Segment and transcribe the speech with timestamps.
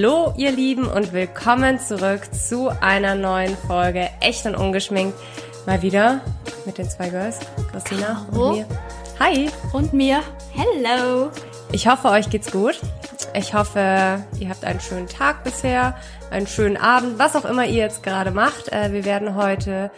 [0.00, 5.18] Hallo ihr Lieben und willkommen zurück zu einer neuen Folge Echt und Ungeschminkt.
[5.66, 6.20] Mal wieder
[6.66, 7.40] mit den zwei Girls,
[7.72, 8.50] Christina Caro.
[8.50, 8.66] und mir.
[9.18, 9.50] Hi!
[9.72, 10.22] Und mir.
[10.52, 11.32] Hello.
[11.72, 12.78] Ich hoffe, euch geht's gut.
[13.34, 15.96] Ich hoffe, ihr habt einen schönen Tag bisher,
[16.30, 18.70] einen schönen Abend, was auch immer ihr jetzt gerade macht.
[18.70, 19.90] Äh, Wir werden heute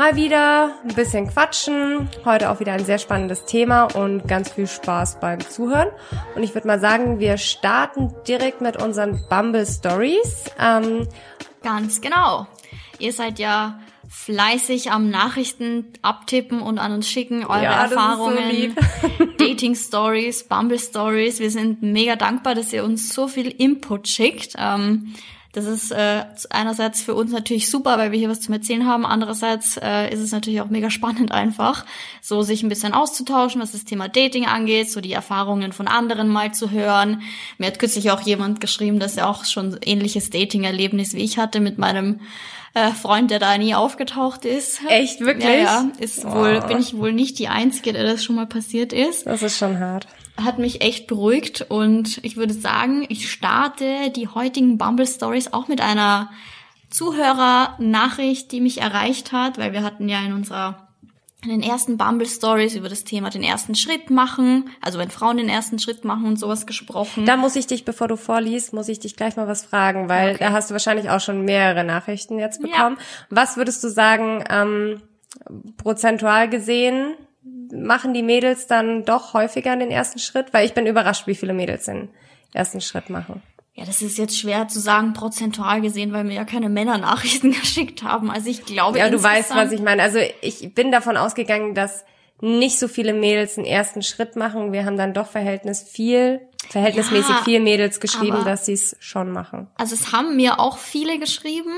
[0.00, 2.08] mal wieder ein bisschen quatschen.
[2.24, 5.88] Heute auch wieder ein sehr spannendes Thema und ganz viel Spaß beim Zuhören.
[6.34, 10.46] Und ich würde mal sagen, wir starten direkt mit unseren Bumble Stories.
[10.58, 11.06] Ähm,
[11.62, 12.46] Ganz genau.
[12.98, 13.78] Ihr seid ja
[14.08, 18.80] fleißig am Nachrichten abtippen und an uns schicken, eure Ja, so Erfahrungen, lieb.
[19.38, 21.40] Dating Stories, Bumble Stories.
[21.40, 24.54] Wir sind mega dankbar, dass ihr uns so viel Input schickt.
[24.56, 25.14] Ähm,
[25.52, 29.04] das ist äh, einerseits für uns natürlich super, weil wir hier was zum Erzählen haben.
[29.04, 31.84] Andererseits äh, ist es natürlich auch mega spannend einfach,
[32.22, 36.28] so sich ein bisschen auszutauschen, was das Thema Dating angeht, so die Erfahrungen von anderen
[36.28, 37.22] mal zu hören.
[37.58, 41.58] Mir hat kürzlich auch jemand geschrieben, dass er auch schon ähnliches Dating-Erlebnis wie ich hatte
[41.60, 42.20] mit meinem
[42.74, 44.80] äh, Freund, der da nie aufgetaucht ist.
[44.88, 45.44] Echt, wirklich?
[45.44, 45.88] Ja, ja.
[45.98, 46.68] Ist wohl, Oh.
[46.68, 49.80] bin ich wohl nicht die Einzige, der das schon mal passiert ist das ist schon
[49.80, 50.06] hart.
[50.44, 55.68] Hat mich echt beruhigt und ich würde sagen, ich starte die heutigen Bumble Stories auch
[55.68, 56.30] mit einer
[56.90, 60.86] Zuhörernachricht, die mich erreicht hat, weil wir hatten ja in unserer
[61.42, 65.38] in den ersten Bumble Stories über das Thema den ersten Schritt machen, also wenn Frauen
[65.38, 67.24] den ersten Schritt machen und sowas gesprochen.
[67.24, 70.34] Da muss ich dich, bevor du vorliest, muss ich dich gleich mal was fragen, weil
[70.34, 70.44] Okay.
[70.44, 72.66] da hast du wahrscheinlich auch schon mehrere Nachrichten jetzt Ja.
[72.66, 72.98] bekommen.
[73.30, 75.00] Was würdest du sagen, ähm,
[75.78, 77.14] prozentual gesehen,
[77.72, 80.52] machen die Mädels dann doch häufiger den ersten Schritt?
[80.52, 82.08] Weil ich bin überrascht, wie viele Mädels den
[82.52, 83.42] ersten Schritt machen.
[83.74, 87.50] ja, das ist jetzt schwer zu sagen prozentual gesehen, weil mir ja keine Männer Nachrichten
[87.60, 88.30] geschickt haben.
[88.30, 90.02] Also ich glaube Ja, du weißt, was ich meine.
[90.02, 92.04] Also ich bin davon ausgegangen, dass
[92.42, 94.72] nicht so viele Mädels den ersten Schritt machen.
[94.72, 96.40] Wir haben dann doch Verhältnis viel,
[96.70, 99.68] verhältnismäßig Ja, viel Mädels geschrieben, dass sie es schon machen.
[99.76, 101.74] Also es haben mir auch viele geschrieben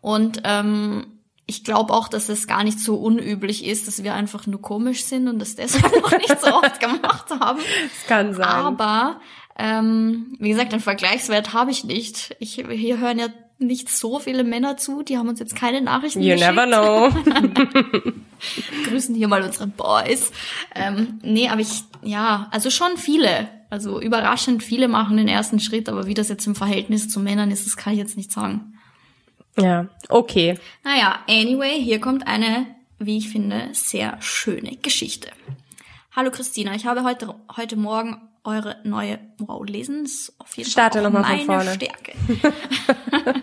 [0.00, 1.19] und ähm,
[1.50, 5.02] ich glaube auch, dass es gar nicht so unüblich ist, dass wir einfach nur komisch
[5.02, 7.58] sind und das deshalb noch nicht so oft gemacht haben.
[7.58, 8.46] Das kann sein.
[8.46, 9.20] Aber
[9.58, 12.36] ähm, wie gesagt, einen Vergleichswert habe ich nicht.
[12.38, 13.26] Ich, hier hören ja
[13.58, 16.54] nicht so viele Männer zu, die haben uns jetzt keine Nachrichten you geschickt.
[16.54, 17.10] never know.
[18.88, 20.30] Grüßen hier mal unsere Boys.
[20.74, 23.48] Ähm, nee, aber ich, ja, also schon viele.
[23.70, 27.50] Also überraschend viele machen den ersten Schritt, aber wie das jetzt im Verhältnis zu Männern
[27.50, 28.74] ist, das kann ich jetzt nicht sagen.
[29.60, 30.58] Ja, okay.
[30.84, 32.66] Naja, anyway, hier kommt eine,
[32.98, 35.28] wie ich finde, sehr schöne Geschichte.
[36.14, 40.98] Hallo Christina, ich habe heute, heute Morgen eure neue, wow, lesen ist auf jeden Starte
[40.98, 41.74] Fall auch noch mal von meine vorne.
[41.74, 42.12] Stärke.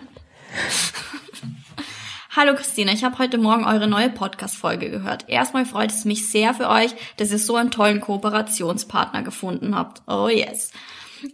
[2.36, 5.28] Hallo Christina, ich habe heute Morgen eure neue Podcast-Folge gehört.
[5.28, 10.02] Erstmal freut es mich sehr für euch, dass ihr so einen tollen Kooperationspartner gefunden habt.
[10.06, 10.70] Oh yes.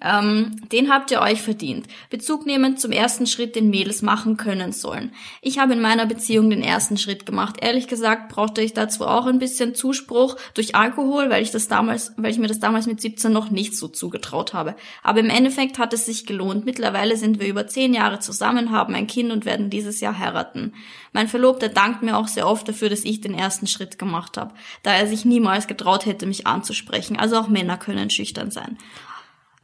[0.01, 1.87] Ähm, den habt ihr euch verdient.
[2.11, 5.13] Bezug nehmend zum ersten Schritt, den Mädels machen können sollen.
[5.43, 7.57] Ich habe in meiner Beziehung den ersten Schritt gemacht.
[7.61, 12.13] Ehrlich gesagt brauchte ich dazu auch ein bisschen Zuspruch durch Alkohol, weil ich das damals,
[12.17, 14.75] weil ich mir das damals mit 17 noch nicht so zugetraut habe.
[15.03, 16.65] Aber im Endeffekt hat es sich gelohnt.
[16.65, 20.73] Mittlerweile sind wir über zehn Jahre zusammen, haben ein Kind und werden dieses Jahr heiraten.
[21.13, 24.55] Mein Verlobter dankt mir auch sehr oft dafür, dass ich den ersten Schritt gemacht habe,
[24.83, 27.19] da er sich niemals getraut hätte, mich anzusprechen.
[27.19, 28.79] Also auch Männer können schüchtern sein.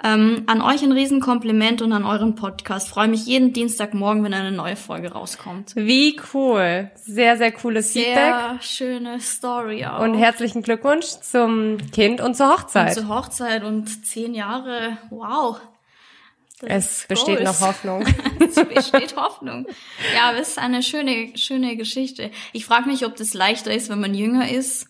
[0.02, 2.88] Ähm, an euch ein Riesenkompliment und an euren Podcast.
[2.88, 5.76] Freue mich jeden Dienstagmorgen, wenn eine neue Folge rauskommt.
[5.76, 6.90] Wie cool.
[6.94, 8.14] Sehr, sehr cooles Feedback.
[8.14, 10.00] Sehr schöne Story auch.
[10.00, 12.94] Und herzlichen Glückwunsch zum Kind und zur Hochzeit.
[12.94, 14.96] zur Hochzeit und zehn Jahre.
[15.10, 15.60] Wow.
[16.60, 17.60] Das es besteht groß.
[17.60, 18.04] noch Hoffnung.
[18.40, 19.66] es besteht Hoffnung.
[20.14, 22.30] Ja, aber es ist eine schöne, schöne Geschichte.
[22.52, 24.86] Ich frage mich, ob das leichter ist, wenn man jünger ist,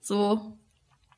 [0.00, 0.57] so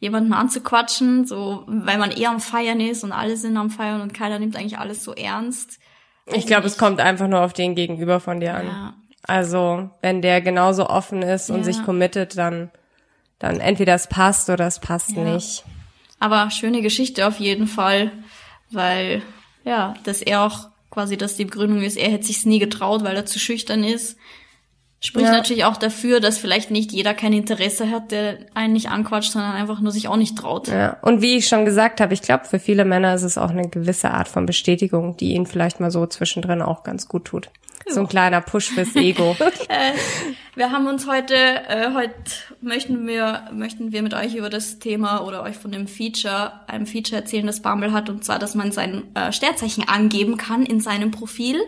[0.00, 4.14] jemanden anzuquatschen, so weil man eher am Feiern ist und alle sind am Feiern und
[4.14, 5.78] keiner nimmt eigentlich alles so ernst.
[6.26, 8.66] Ich glaube, es kommt einfach nur auf den Gegenüber von dir an.
[8.66, 8.94] Ja.
[9.26, 11.64] Also, wenn der genauso offen ist und Ja.
[11.64, 12.70] sich committet, dann,
[13.38, 15.22] dann entweder es passt oder es passt Ja.
[15.22, 15.64] nicht.
[16.18, 18.10] Aber schöne Geschichte auf jeden Fall,
[18.70, 19.22] weil,
[19.64, 23.16] ja, dass er auch quasi, dass die Begründung ist, er hätte sich's nie getraut, weil
[23.16, 24.16] er zu schüchtern ist.
[25.02, 25.32] Spricht Ja.
[25.32, 29.52] natürlich auch dafür, dass vielleicht nicht jeder kein Interesse hat, der einen nicht anquatscht, sondern
[29.52, 30.68] einfach nur sich auch nicht traut.
[30.68, 30.98] Ja.
[31.00, 33.68] Und wie ich schon gesagt habe, ich glaube, für viele Männer ist es auch eine
[33.68, 37.48] gewisse Art von Bestätigung, die ihnen vielleicht mal so zwischendrin auch ganz gut tut.
[37.88, 39.34] So ein kleiner Push fürs Ego.
[40.54, 42.12] Wir haben uns heute, äh, heute
[42.60, 46.86] möchten wir, möchten wir mit euch über das Thema oder euch von dem Feature, einem
[46.86, 50.80] Feature erzählen, das Bumble hat, und zwar, dass man sein äh, Sternzeichen angeben kann in
[50.80, 51.60] seinem Profil.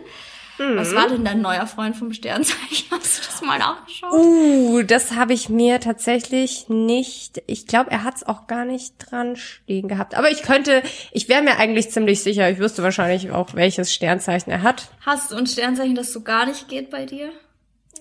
[0.57, 0.77] Mhm.
[0.77, 2.87] Was war denn dein neuer Freund vom Sternzeichen?
[2.91, 4.13] Hast du das mal nachgeschaut?
[4.13, 7.41] Uh, das habe ich mir tatsächlich nicht.
[7.47, 10.15] Ich glaube, er hat es auch gar nicht dran stehen gehabt.
[10.15, 14.51] Aber ich könnte, ich wäre mir eigentlich ziemlich sicher, ich wüsste wahrscheinlich auch, welches Sternzeichen
[14.51, 14.89] er hat.
[15.05, 17.31] Hast du ein Sternzeichen, das so gar nicht geht bei dir?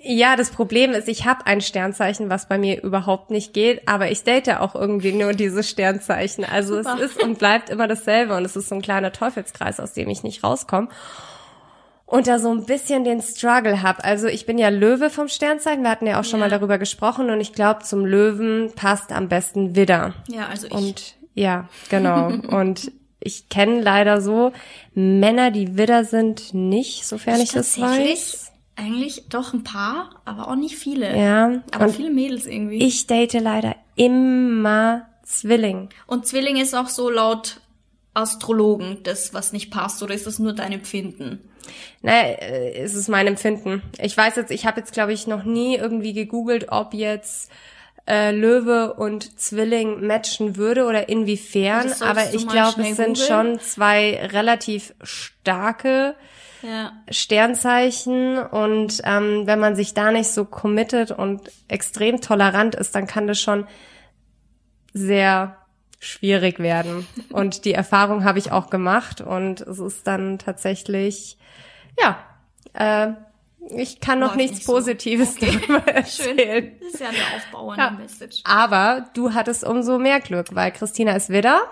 [0.04, 4.10] Ja, das Problem ist, ich habe ein Sternzeichen, was bei mir überhaupt nicht geht, aber
[4.10, 6.44] ich date auch irgendwie nur dieses Sternzeichen.
[6.44, 6.96] Also Super.
[6.96, 10.10] es ist und bleibt immer dasselbe und es ist so ein kleiner Teufelskreis, aus dem
[10.10, 10.88] ich nicht rauskomme.
[12.12, 14.04] Und da so ein bisschen den Struggle hab.
[14.04, 16.44] Also ich bin ja Löwe vom Sternzeichen, wir hatten ja auch schon ja.
[16.46, 20.12] mal darüber gesprochen und ich glaube, zum Löwen passt am besten Widder.
[20.28, 20.74] Ja, also ich.
[20.74, 22.26] Und ja, genau.
[22.48, 24.52] und ich kenne leider so
[24.92, 28.52] Männer, die Widder sind, nicht, sofern ich, ich das weiß.
[28.76, 31.16] Eigentlich doch ein paar, aber auch nicht viele.
[31.18, 31.62] Ja.
[31.70, 32.84] Aber viele Mädels irgendwie.
[32.84, 35.88] Ich date leider immer Zwilling.
[36.06, 37.61] Und Zwilling ist auch so laut
[38.14, 41.40] Astrologen das, was nicht passt, oder ist das nur dein Empfinden?
[42.02, 43.82] Naja, äh, es ist mein Empfinden.
[44.00, 47.50] Ich weiß jetzt, ich habe jetzt, glaube ich, noch nie irgendwie gegoogelt, ob jetzt
[48.06, 51.92] äh, Löwe und Zwilling matchen würde oder inwiefern.
[52.00, 56.14] Aber ich glaube, es sind schon zwei relativ starke
[56.62, 56.92] ja.
[57.10, 63.06] Sternzeichen und ähm, wenn man sich da nicht so committed und extrem tolerant ist, dann
[63.06, 63.66] kann das schon
[64.94, 65.56] sehr
[66.02, 67.06] schwierig werden.
[67.30, 71.38] Und die Erfahrung habe ich auch gemacht und es ist dann tatsächlich,
[71.98, 72.18] ja,
[72.74, 73.12] äh,
[73.76, 75.46] ich kann noch Läuft nichts nicht Positives so.
[75.46, 75.60] okay.
[75.68, 76.36] darüber erzählen.
[76.36, 76.72] Schön.
[76.80, 77.90] Das ist ja eine aufbauende ja.
[77.92, 78.40] Message.
[78.44, 81.62] Aber du hattest umso mehr Glück, weil Christina ist Widder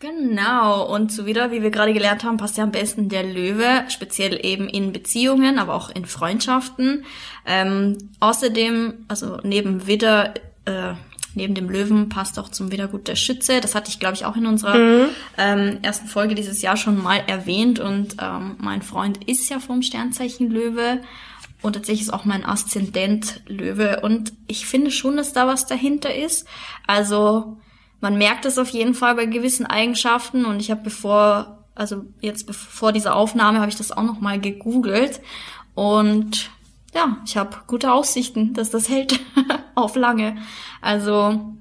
[0.00, 3.84] Genau, und so wieder, wie wir gerade gelernt haben, passt ja am besten der Löwe,
[3.88, 7.04] speziell eben in Beziehungen, aber auch in Freundschaften.
[7.44, 10.32] Ähm, außerdem, also neben Widder,
[10.64, 10.94] äh,
[11.34, 13.60] neben dem Löwen passt auch zum Widder gut der Schütze.
[13.60, 15.08] Das hatte ich, glaube ich, auch in unserer mhm.
[15.38, 17.78] ähm, ersten Folge dieses Jahr schon mal erwähnt.
[17.78, 21.00] Und ähm, mein Freund ist ja vom Sternzeichen Löwe.
[21.62, 24.00] Und tatsächlich ist auch mein Aszendent Löwe.
[24.00, 26.46] Und ich finde schon, dass da was dahinter ist.
[26.86, 27.58] Also
[28.00, 32.46] man merkt es auf jeden Fall bei gewissen Eigenschaften und ich habe bevor, also jetzt
[32.46, 35.20] bevor dieser Aufnahme habe ich das auch noch mal gegoogelt
[35.74, 36.50] und
[36.94, 39.20] ja, ich habe gute Aussichten, dass das hält
[39.74, 40.36] auf lange.
[40.80, 41.54] Also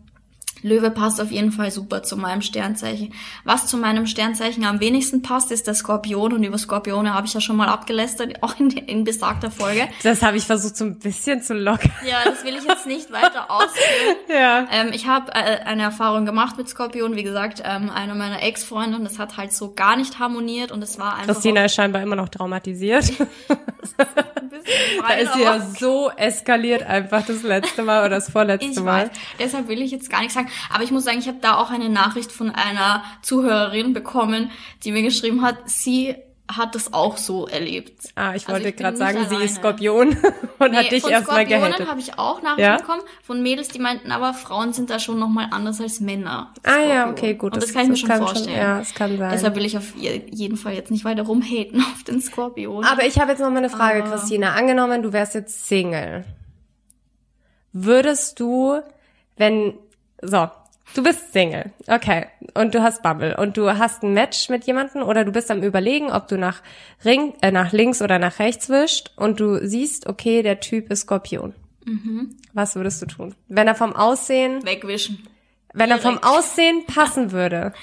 [0.62, 3.14] Löwe passt auf jeden Fall super zu meinem Sternzeichen.
[3.44, 6.34] Was zu meinem Sternzeichen am wenigsten passt, ist der Skorpion.
[6.34, 9.88] Und über Skorpione habe ich ja schon mal abgelästert, auch in, in besagter Folge.
[10.04, 11.92] Das habe ich versucht so ein bisschen zu lockern.
[12.08, 14.18] Ja, das will ich jetzt nicht weiter ausführen.
[14.28, 14.68] ja.
[14.72, 17.16] Ähm, ich habe äh, eine Erfahrung gemacht mit Skorpion.
[17.16, 20.82] Wie gesagt, ähm, einer meiner Ex-Freunde und das hat halt so gar nicht harmoniert und
[20.82, 21.34] es war einfach...
[21.34, 23.12] Christina ist scheinbar immer noch traumatisiert.
[25.08, 29.08] da ist sie ja so eskaliert einfach das letzte Mal oder das vorletzte ich Mal.
[29.08, 29.18] Weiß.
[29.40, 30.49] Deshalb will ich jetzt gar nichts sagen.
[30.74, 34.52] Aber ich muss sagen, ich habe da auch eine Nachricht von einer Zuhörerin bekommen,
[34.84, 36.16] die mir geschrieben hat, sie
[36.50, 38.10] hat das auch so erlebt.
[38.16, 39.38] Ah, ich also wollte gerade sagen, alleine.
[39.38, 40.10] sie ist Skorpion
[40.60, 41.78] und nee, hat dich erstmal gehatet.
[41.78, 42.78] Von habe ich auch Nachrichten ja?
[42.78, 46.54] bekommen von Mädels, die meinten, aber Frauen sind da schon noch mal anders als Männer.
[46.64, 46.90] Ah Skorpion.
[46.90, 47.54] ja, okay, gut.
[47.54, 48.46] Und das, das kann ich mir schon vorstellen.
[48.46, 49.32] Schon, ja, das kann sein.
[49.32, 52.84] Deshalb will ich auf jeden Fall jetzt nicht weiter rumhaten auf den Skorpion.
[52.84, 54.10] Aber ich habe jetzt noch mal eine Frage, ah.
[54.10, 54.54] Christina.
[54.54, 56.26] Angenommen, du wärst jetzt Single.
[57.72, 58.80] Würdest du,
[59.38, 59.76] wenn,
[60.22, 60.50] so,
[60.96, 62.28] Du bist Single, okay.
[62.56, 65.62] Und du hast Bubble und du hast ein Match mit jemandem oder du bist am
[65.62, 66.64] überlegen, ob du nach,
[67.06, 71.02] Ring, äh, nach links oder nach rechts wischt und du siehst, okay, der Typ ist
[71.02, 71.54] Skorpion.
[71.86, 72.36] Mhm.
[72.54, 73.36] Was würdest du tun?
[73.48, 74.66] Wenn er vom Aussehen...
[74.66, 75.28] Wegwischen.
[75.74, 76.06] Wenn Direkt.
[76.06, 77.74] er vom Aussehen passen würde.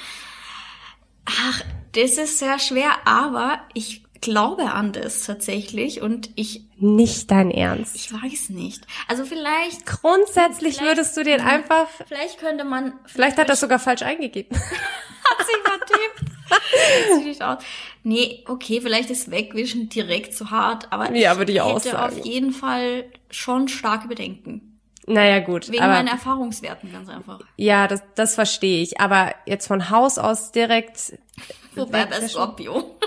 [1.24, 7.50] Ach, das ist sehr schwer, aber ich glaube an das tatsächlich und ich nicht dein
[7.50, 7.94] Ernst.
[7.94, 8.86] Ich weiß nicht.
[9.08, 13.56] Also vielleicht grundsätzlich vielleicht, würdest du den einfach Vielleicht könnte man Vielleicht, vielleicht hat er
[13.56, 14.56] sogar falsch eingegeben.
[14.58, 17.16] hat sich vertippt.
[17.16, 17.58] Sieht nicht aus.
[18.02, 22.18] Nee, okay, vielleicht ist wegwischen direkt zu hart, aber ja, aber die hätte Aussage.
[22.18, 24.65] auf jeden Fall schon starke Bedenken.
[25.06, 25.70] Naja, gut.
[25.70, 27.40] Wegen aber, meinen Erfahrungswerten ganz einfach.
[27.56, 29.00] Ja, das, das verstehe ich.
[29.00, 31.18] Aber jetzt von Haus aus direkt.
[31.76, 32.98] Wobei bei Scorpio.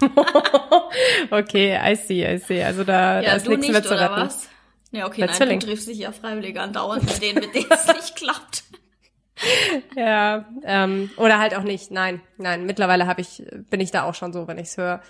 [1.30, 2.62] okay, I see, I see.
[2.62, 4.16] Also da, ja, da ist nichts mehr zu retten.
[4.16, 4.48] Was?
[4.92, 5.60] Ja, okay, nein, Zwilling.
[5.60, 8.64] du triffst dich ja freiwillig andauernd mit denen, mit denen es nicht klappt.
[9.96, 11.90] ja, ähm, oder halt auch nicht.
[11.90, 12.64] Nein, nein.
[12.64, 15.02] Mittlerweile habe ich, bin ich da auch schon so, wenn ich's höre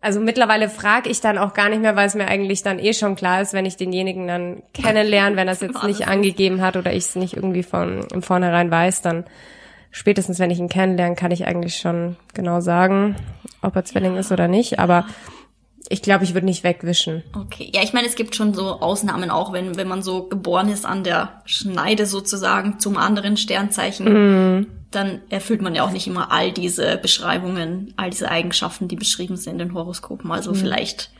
[0.00, 2.92] also mittlerweile frage ich dann auch gar nicht mehr, weil es mir eigentlich dann eh
[2.92, 6.76] schon klar ist, wenn ich denjenigen dann kennenlerne, wenn er es jetzt nicht angegeben hat
[6.76, 9.24] oder ich es nicht irgendwie von im Vornherein weiß, dann
[9.90, 13.16] spätestens wenn ich ihn kennenlerne, kann ich eigentlich schon genau sagen,
[13.60, 14.20] ob er Zwilling ja.
[14.20, 14.78] ist oder nicht.
[14.78, 15.06] Aber
[15.88, 17.22] ich glaube, ich würde nicht wegwischen.
[17.36, 17.70] Okay.
[17.74, 20.86] Ja, ich meine, es gibt schon so Ausnahmen auch, wenn, wenn man so geboren ist
[20.86, 24.58] an der Schneide sozusagen zum anderen Sternzeichen.
[24.58, 28.96] Mm dann erfüllt man ja auch nicht immer all diese Beschreibungen, all diese Eigenschaften, die
[28.96, 30.30] beschrieben sind in Horoskopen.
[30.30, 30.56] Also mhm.
[30.56, 31.10] vielleicht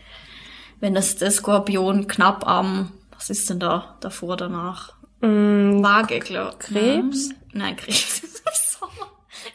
[0.83, 4.95] wenn das der Skorpion knapp am, was ist denn da davor, danach?
[5.21, 7.31] Waage, glaube Krebs?
[7.53, 8.21] Nein, Krebs.
[8.81, 9.07] Sommer.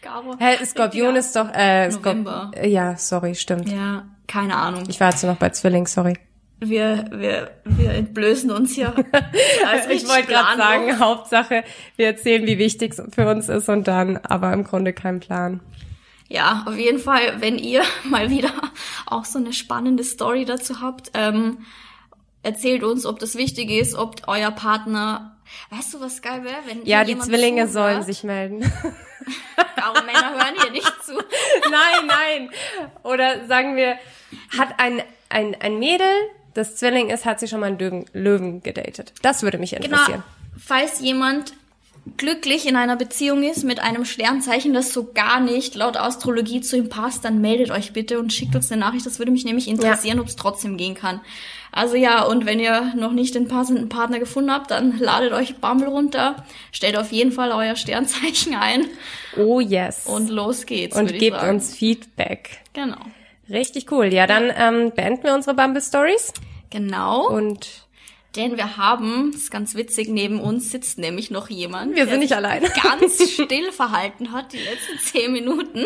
[0.02, 0.38] Garo.
[0.40, 1.20] Hä, Skorpion Ja.
[1.20, 2.52] ist doch, äh, November.
[2.54, 3.70] Skor ja, sorry, stimmt.
[3.70, 4.86] Ja, keine Ahnung.
[4.88, 6.18] Ich war jetzt noch bei Zwilling, sorry.
[6.60, 8.94] Wir, wir, wir entblößen uns hier.
[9.68, 11.64] als Ich wollte gerade sagen, Hauptsache,
[11.98, 15.60] wir erzählen, wie wichtig es für uns ist und dann, aber im Grunde kein Plan.
[16.30, 18.52] Ja, auf jeden Fall, wenn ihr mal wieder
[19.06, 21.60] auch so eine spannende Story dazu habt, ähm,
[22.44, 25.38] erzählt uns, ob das wichtig ist, ob euer Partner,
[25.70, 27.72] weißt du, was geil wäre, wenn Ja, die Zwillinge zuhört?
[27.94, 28.62] sollen sich melden.
[29.76, 31.14] Aber Männer hören hier nicht zu.
[31.70, 32.50] nein, nein.
[33.04, 33.98] Oder sagen wir,
[34.58, 36.08] hat ein, ein, ein Mädel,
[36.58, 39.14] das Zwilling ist, hat sie schon mal einen Löwen, Löwen gedatet.
[39.22, 40.24] Das würde mich Genau, interessieren.
[40.58, 41.54] falls jemand
[42.16, 46.78] glücklich in einer Beziehung ist mit einem Sternzeichen, das so gar nicht laut Astrologie zu
[46.78, 49.06] ihm passt, dann meldet euch bitte und schickt uns eine Nachricht.
[49.06, 51.20] Das würde mich nämlich interessieren, ob es trotzdem gehen kann.
[51.74, 55.58] Also ja, und wenn ihr noch nicht den passenden Partner gefunden habt, dann ladet euch
[55.58, 58.86] Bumble runter, stellt auf jeden Fall euer Sternzeichen ein
[59.36, 60.06] Oh yes.
[60.06, 60.96] und los geht's.
[60.96, 62.62] und gebt uns Feedback.
[62.72, 62.98] Genau.
[63.50, 64.06] Richtig cool.
[64.08, 66.34] Ja, dann ähm, beenden wir unsere Bumble Stories
[66.70, 67.28] Genau.
[67.30, 67.86] und
[68.36, 71.92] Denn wir haben, das ist ganz witzig, neben uns sitzt nämlich noch jemand.
[71.96, 72.68] wir der sind nicht sich alleine.
[72.84, 75.86] ganz still verhalten hat, die letzten zehn Minuten.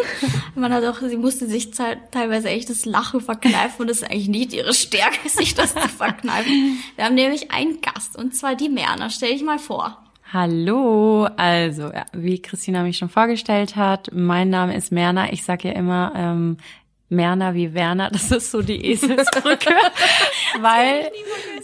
[0.55, 4.03] Man hat auch, sie musste sich te- teilweise echt das Lachen verkneifen und das ist
[4.09, 6.77] eigentlich nicht ihre Stärke, sich das zu verkneifen.
[6.95, 9.09] Wir haben nämlich einen Gast und zwar die Merna.
[9.11, 9.97] Stell dich mal vor.
[10.33, 15.31] Hallo, also ja, wie Christina mich schon vorgestellt hat, mein Name ist Merna.
[15.33, 16.57] Ich sag ja immer ähm,
[17.11, 18.09] Merna wie Werner.
[18.09, 19.73] Das ist so die Eselsbrücke,
[20.61, 21.11] weil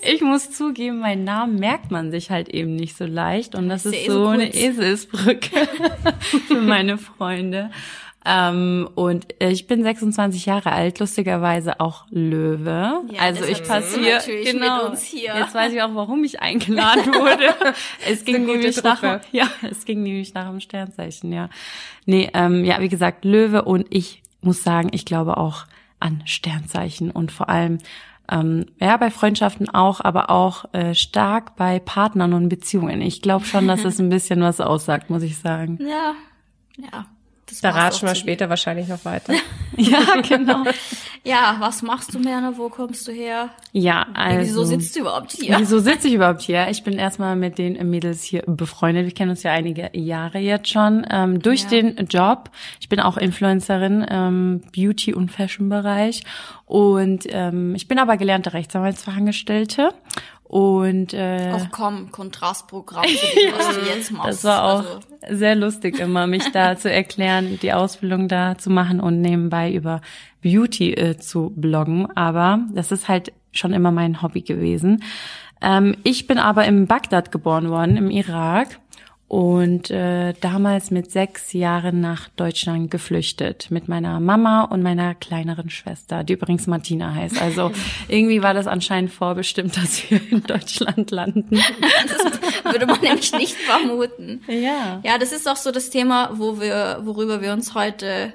[0.03, 3.85] ich muss zugeben, meinen Namen merkt man sich halt eben nicht so leicht und das
[3.85, 4.53] Ist ist eh so eine.
[4.53, 5.67] Eselsbrücke
[6.47, 7.71] für meine Freunde.
[8.29, 13.03] Ähm, und ich bin 26 Jahre alt, lustigerweise auch Löwe.
[13.09, 14.83] Ja, also ich passiere genau.
[14.83, 15.33] mit uns hier.
[15.33, 17.55] Jetzt weiß ich auch, warum ich eingeladen wurde.
[18.05, 21.49] es ging nämlich nach, ja, es ging nämlich nach dem Sternzeichen, ja.
[22.05, 25.65] Nee, ähm, ja, wie gesagt, Löwe und ich muss sagen, ich glaube auch
[25.99, 27.79] an Sternzeichen und vor allem
[28.29, 33.01] ähm, ja, bei Freundschaften auch, aber auch äh, stark bei Partnern und Beziehungen.
[33.01, 35.79] Ich glaube schon, dass es ein bisschen was aussagt, muss ich sagen.
[35.81, 36.13] Ja,
[36.77, 37.05] ja.
[37.49, 38.19] Das Da ratschen wir zu dir.
[38.21, 39.33] später wahrscheinlich noch weiter.
[39.77, 40.63] Ja, genau.
[41.23, 42.53] Ja, was machst du, Merna?
[42.55, 43.49] Wo kommst du her?
[43.73, 44.39] Ja, also.
[44.39, 45.57] Wieso sitzt du überhaupt hier?
[45.59, 46.69] Wieso sitze ich überhaupt hier?
[46.69, 49.05] Ich bin erstmal mit den Mädels hier befreundet.
[49.07, 51.05] Wir kennen uns ja einige Jahre jetzt schon.
[51.09, 51.69] Ähm, durch Ja.
[51.69, 52.49] den Job.
[52.79, 56.23] Ich bin auch Influencerin im Beauty- und Fashion-Bereich.
[56.65, 59.89] Und ähm, ich bin aber gelernte Rechtsanwaltsfachangestellte.
[60.47, 64.29] Und äh, Ach komm, Kontrastprogramm du jetzt machst.
[64.29, 64.99] das war auch Also,
[65.29, 69.99] sehr lustig immer, mich da zu erklären, die Ausbildung da zu machen und nebenbei über
[70.41, 72.07] Beauty äh, zu bloggen.
[72.15, 75.03] Aber das ist halt schon immer mein Hobby gewesen.
[75.61, 78.79] Ähm, ich bin aber im Bagdad geboren worden, im Irak.
[79.27, 85.69] Und äh, damals mit sechs Jahren nach Deutschland geflüchtet mit meiner Mama und meiner kleineren
[85.69, 87.41] Schwester, die übrigens Martina heißt.
[87.41, 87.71] Also
[88.07, 91.59] irgendwie war das anscheinend vorbestimmt, dass wir in Deutschland landen.
[92.07, 94.41] das würde man nämlich nicht vermuten.
[94.47, 95.01] Ja.
[95.03, 98.33] Ja, das ist auch so das Thema, wo wir, worüber wir uns heute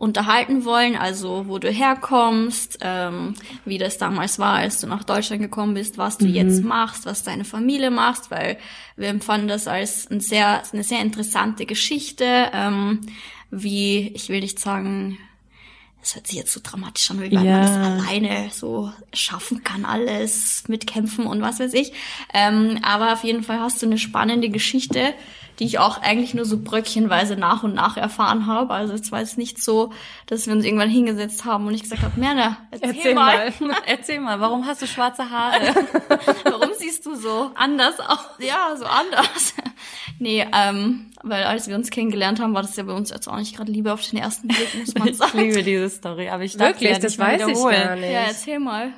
[0.00, 3.34] unterhalten wollen, also wo du herkommst, ähm,
[3.66, 7.22] wie das damals war, als du nach Deutschland gekommen bist, was du jetzt machst, was
[7.22, 8.56] deine Familie macht, weil
[8.96, 13.00] wir empfanden das als ein sehr, eine sehr interessante Geschichte, ähm,
[13.50, 15.18] wie, ich will nicht sagen,
[16.00, 17.82] das hört sich jetzt so dramatisch an, wie weit man das Ja.
[17.82, 21.92] alleine so schaffen kann, alles mit Kämpfen und was weiß ich.
[22.32, 25.12] Ähm, aber auf jeden Fall hast du eine spannende Geschichte,
[25.60, 28.72] die ich auch eigentlich nur so bröckchenweise nach und nach erfahren habe.
[28.74, 29.92] Also es war jetzt nicht so,
[30.26, 33.76] dass wir uns irgendwann hingesetzt haben und ich gesagt habe, Merle, erzähl, Erzähl mal, mal.
[33.86, 35.60] Erzähl mal, warum hast du schwarze Haare?
[36.44, 38.18] warum siehst du so Anders aus.
[38.38, 39.54] ja, so anders.
[40.18, 43.36] nee, ähm, weil als wir uns kennengelernt haben, war das ja bei uns jetzt auch
[43.36, 45.38] nicht gerade Liebe auf den ersten Blick, muss man Ich sagen.
[45.38, 48.10] liebe diese Story, aber ich darf Wirklich, ja das weiß ich gar nicht.
[48.10, 48.92] Ja, erzähl mal.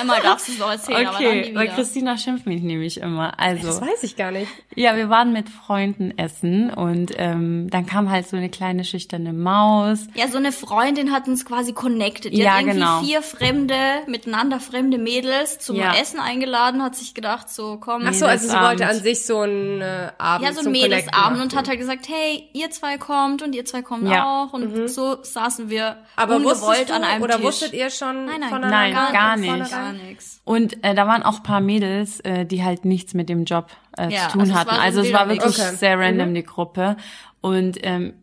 [0.00, 1.74] Einmal darfst du es noch erzählen, aber dann nie Okay, weil wieder.
[1.74, 3.32] Christina schimpft mich nämlich immer.
[3.36, 4.50] Das Also, weiß ich gar nicht.
[4.74, 9.32] ja, wir waren mit Freunden essen und ähm, dann kam halt so eine kleine schüchterne
[9.32, 10.06] Maus.
[10.14, 12.32] Ja, so eine Freundin hat uns quasi connected.
[12.32, 13.00] Die Ja, hat irgendwie genau.
[13.02, 13.74] vier fremde,
[14.06, 15.94] miteinander fremde Mädels zum Ja.
[15.94, 18.02] Essen eingeladen, hat sich gedacht, so komm.
[18.06, 20.72] Ach so, also sie wollte an sich so einen äh, Abend ja, so ein zum
[20.72, 24.44] Mädelsabend und hat halt gesagt, hey, ihr zwei kommt und ihr zwei kommt Ja.
[24.44, 24.52] auch.
[24.52, 25.94] Und so saßen wir Mhm.
[26.16, 27.44] Aber ungewollt du, an einem oder Tisch.
[27.44, 28.68] wusstet ihr schon Nein, nein, voneinander?
[28.70, 29.52] Nein, gar, gar nicht.
[29.56, 29.70] nicht.
[29.70, 30.40] Gar nichts.
[30.44, 33.66] Und äh, da waren auch paar Mädels, äh, die halt nichts mit dem Job
[33.98, 34.70] äh, Ja, zu tun also es hatten.
[34.70, 35.76] also es war wirklich Okay.
[35.76, 36.96] sehr random, die Gruppe.
[37.40, 38.14] Und ähm,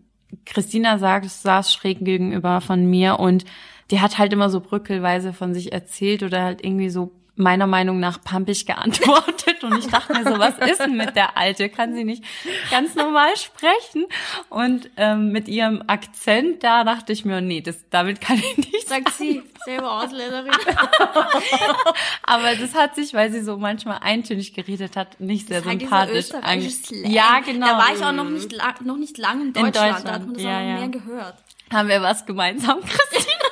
[0.46, 3.46] Christina sagt, saß schräg gegenüber von mir und
[3.92, 8.00] die hat halt immer so brückelweise von sich erzählt oder halt irgendwie so meiner Meinung
[8.00, 11.70] nach pampig geantwortet und ich dachte mir so, was ist denn mit der Alte?
[11.70, 12.24] Kann sie nicht
[12.72, 14.06] ganz normal sprechen?
[14.50, 18.88] Und ähm, mit ihrem Akzent da dachte ich mir, nee, das, damit kann ich nicht
[18.88, 20.52] Sagt sie, selber Ausländerin.
[22.24, 25.90] Aber das hat sich, weil sie so manchmal eintönig geredet hat, nicht sehr Halt dieser
[25.90, 27.12] sympathisch Slang.
[27.12, 27.68] Ja, genau.
[27.68, 30.34] Da war ich auch noch nicht, noch nicht lang in Deutschland, da hat Deutschland, man
[30.36, 30.76] das ja, auch noch ja.
[30.76, 31.36] mehr gehört.
[31.74, 33.45] Haben wir was gemeinsam, Christina?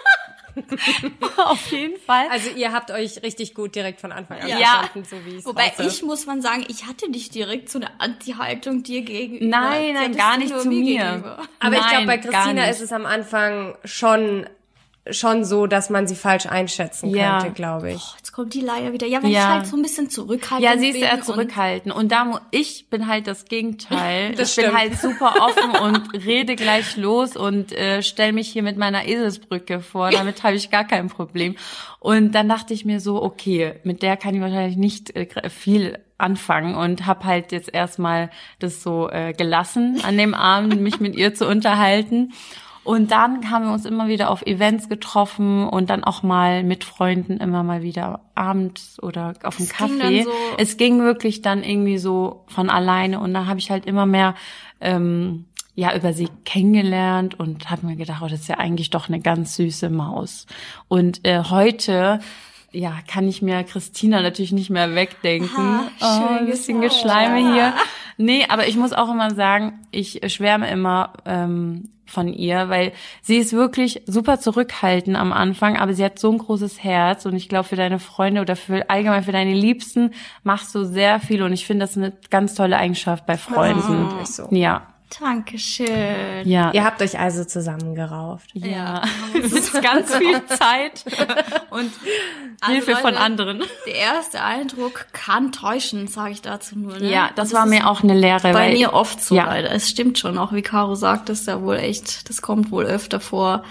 [1.37, 2.27] Auf jeden Fall.
[2.29, 4.57] Also ihr habt euch richtig gut direkt von Anfang an Ja.
[4.57, 5.87] verstanden, so wie ich Wobei raushöre.
[5.87, 9.45] ich, muss man sagen, ich hatte nicht direkt so eine Anti-Haltung dir gegenüber.
[9.45, 10.83] Nein, nein, gar nicht zu mir.
[11.03, 11.39] gegenüber.
[11.59, 14.47] Aber ich glaube, Nein, bei Christina ist es am Anfang schon
[15.11, 17.39] schon so, dass man sie falsch einschätzen Ja.
[17.39, 18.01] könnte, glaube ich.
[18.15, 19.05] Jetzt kommt die Leier wieder.
[19.05, 19.39] Ja, weil Ja.
[19.39, 21.93] ich halt so ein bisschen zurückhaltend Ja, sie ist bin eher und- zurückhaltend.
[21.93, 24.31] Und da, mu- ich bin halt das Gegenteil.
[24.37, 24.77] Das ich bin stimmt.
[24.79, 29.81] halt super offen und rede gleich los und äh, stelle mich hier mit meiner Eselsbrücke
[29.81, 30.09] vor.
[30.11, 31.55] Damit habe ich gar kein Problem.
[31.99, 35.99] Und dann dachte ich mir so, okay, mit der kann ich wahrscheinlich nicht äh, viel
[36.17, 38.29] anfangen und habe halt jetzt erstmal
[38.59, 42.31] das so äh, gelassen an dem Abend, mich mit ihr zu unterhalten.
[42.83, 46.83] Und dann haben wir uns immer wieder auf Events getroffen und dann auch mal mit
[46.83, 50.23] Freunden immer mal wieder abends oder auf dem Kaffee.
[50.23, 54.05] so- es ging wirklich dann irgendwie so von alleine und dann habe ich halt immer
[54.05, 54.35] mehr
[54.81, 59.07] ähm, ja über sie kennengelernt und habe mir gedacht, oh, das ist ja eigentlich doch
[59.07, 60.45] eine ganz süße Maus.
[60.87, 62.19] Und äh, heute
[62.73, 65.89] ja, kann ich mir Christina natürlich nicht mehr wegdenken.
[65.99, 67.03] Aha, oh, ein bisschen gesagt.
[67.03, 67.73] Geschleime hier.
[68.17, 73.37] Nee, aber ich muss auch immer sagen, ich schwärme immer ähm, von ihr, weil sie
[73.37, 77.49] ist wirklich super zurückhaltend am Anfang, aber sie hat so ein großes Herz und ich
[77.49, 80.11] glaube, für deine Freunde oder für allgemein für deine Liebsten
[80.43, 84.09] machst du sehr viel und ich finde das eine ganz tolle Eigenschaft bei Freunden.
[84.09, 84.47] wirklich so.
[84.51, 86.47] Ja, Dankeschön.
[86.47, 86.71] ja.
[86.73, 88.49] Ihr habt euch also zusammengerauft.
[88.53, 89.03] Ja,
[89.33, 91.05] es ist ganz viel Zeit
[91.69, 91.91] und
[92.65, 93.63] Hilfe von Leute, anderen.
[93.85, 96.97] Der erste Eindruck kann täuschen, sage ich dazu nur.
[96.99, 97.11] Ne?
[97.11, 98.41] Ja, das Und war mir auch eine Lehre.
[98.41, 99.45] bei weil, mir oft so ja.
[99.45, 99.71] leider.
[99.71, 102.85] Es stimmt schon, auch wie Caro sagt, das ist ja wohl echt, das kommt wohl
[102.85, 103.63] öfter vor.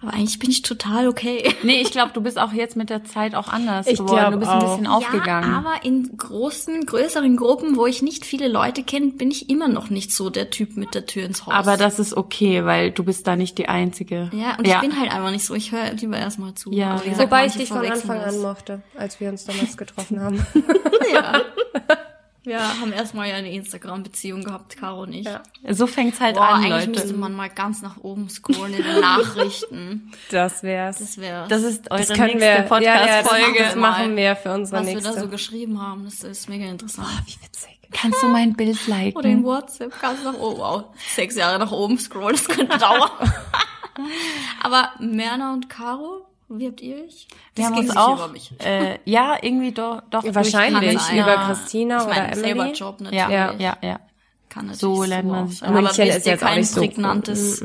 [0.00, 1.54] Aber eigentlich bin ich total okay.
[1.64, 4.32] Nee, ich glaube, du bist auch jetzt mit der Zeit auch anders Ich geworden.
[4.32, 4.70] Du bist ein auch.
[4.70, 5.50] bisschen aufgegangen.
[5.50, 9.66] Ja, aber in großen, größeren Gruppen, wo ich nicht viele Leute kenne, bin ich immer
[9.66, 11.54] noch nicht so der Typ mit der Tür ins Haus.
[11.54, 14.30] Aber das ist okay, weil du bist da nicht die Einzige.
[14.32, 15.54] ja, und ich bin halt einfach nicht so.
[15.54, 16.70] Ich höre lieber erstmal zu.
[16.72, 17.12] Ja, Aber wie ja.
[17.14, 20.46] gesagt, Wobei ich dich von Anfang an mochte, als wir uns damals getroffen haben.
[21.12, 21.40] Ja.
[22.48, 25.26] Wir haben erstmal ja eine Instagram-Beziehung gehabt, Caro und ich.
[25.26, 25.42] Ja.
[25.70, 26.90] So fängt's halt Boah, an, eigentlich Leute.
[26.90, 30.12] müsste man mal ganz nach oben scrollen in den Nachrichten.
[30.30, 30.98] Das wär's.
[30.98, 33.76] Das wäre Das ist eure Das können nächste wir, ja, ja, das, Podcast-Folge.
[33.80, 35.12] machen wir für unsere was wir nächste.
[35.14, 36.04] da so geschrieben haben.
[36.04, 37.08] Das ist mega interessant.
[37.26, 37.78] Wie witzig.
[37.90, 39.16] Kannst du mein Bild liken?
[39.18, 40.58] Oder in WhatsApp ganz nach oben.
[40.58, 40.84] Wow,
[41.14, 43.10] sechs Jahre nach oben scrollen, das könnte dauern.
[44.62, 47.28] Aber Merna und Caro, wie habt ihr euch?
[47.54, 48.52] wir haben ging uns auch, über mich.
[48.64, 51.46] äh, ja, irgendwie doch, doch Wahrscheinlich durch- über Ja.
[51.46, 52.72] Christina Ich meine, oder Emily.
[52.72, 53.18] Job natürlich.
[53.20, 54.00] Ja, ja, ja, ja.
[54.48, 55.62] Kann natürlich So lernt man sich.
[55.62, 57.64] Aber München wisst ist auch kein so prägnantes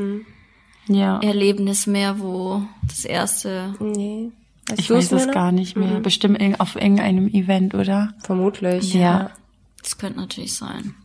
[0.88, 1.19] Ja.
[1.22, 3.74] Erlebnis mehr, wo das erste...
[3.80, 4.32] Nee.
[4.69, 6.00] Weißt Ich weiß es gar nicht mehr.
[6.00, 8.13] Bestimmt irg- auf irgendeinem Event, oder?
[8.24, 8.93] Vermutlich.
[8.93, 9.32] Ja.
[9.82, 10.96] Das könnte natürlich sein.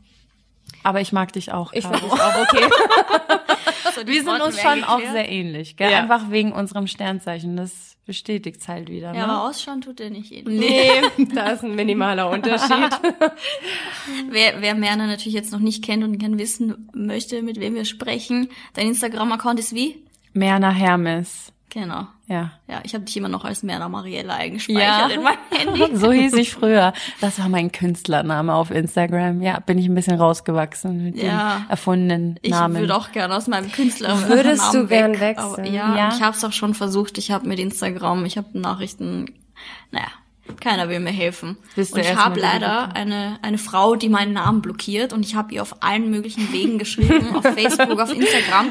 [0.84, 1.72] Aber ich mag dich auch.
[1.72, 2.64] Ich fand dich auch okay.
[3.98, 5.90] So, die Wir sind uns schon auch sehr ähnlich, gell?
[5.90, 5.98] Ja.
[5.98, 7.56] Einfach wegen unserem Sternzeichen.
[7.56, 9.08] Das bestätigt's halt wieder.
[9.08, 9.28] Ja, ne?
[9.28, 10.60] aber ausschauen tut er nicht ähnlich.
[10.60, 12.70] Nee, da ist ein minimaler Unterschied.
[14.30, 17.84] Wer, wer Merner natürlich jetzt noch nicht kennt und gerne wissen möchte, mit wem wir
[17.84, 20.02] sprechen, dein Instagram-Account ist wie?
[20.32, 21.52] Merna Hermes.
[21.70, 22.06] Genau.
[22.28, 22.52] Ja.
[22.66, 25.96] Ja, ich habe dich immer noch als Merna Mariella eingespeichert in meinem Handy.
[25.96, 26.94] so hieß ich früher.
[27.20, 29.42] Das war mein Künstlername auf Instagram.
[29.42, 31.56] Ja, bin ich ein bisschen rausgewachsen mit Ja.
[31.58, 32.78] dem erfundenen Ich Namen.
[32.78, 34.16] würde auch gerne aus meinem Künstler.
[34.28, 35.52] Würdest du Namen gern weg, wechseln?
[35.52, 36.08] Aber, ja, Ja.
[36.14, 37.18] ich habe es auch schon versucht.
[37.18, 39.26] Ich habe mit Instagram, ich habe Nachrichten,
[39.90, 40.08] naja,
[40.60, 41.58] keiner will mir helfen.
[41.76, 45.34] Bist du und ich habe leider eine, eine Frau, die meinen Namen blockiert und ich
[45.34, 48.68] habe ihr auf allen möglichen Wegen geschrieben, auf Facebook, auf Instagram.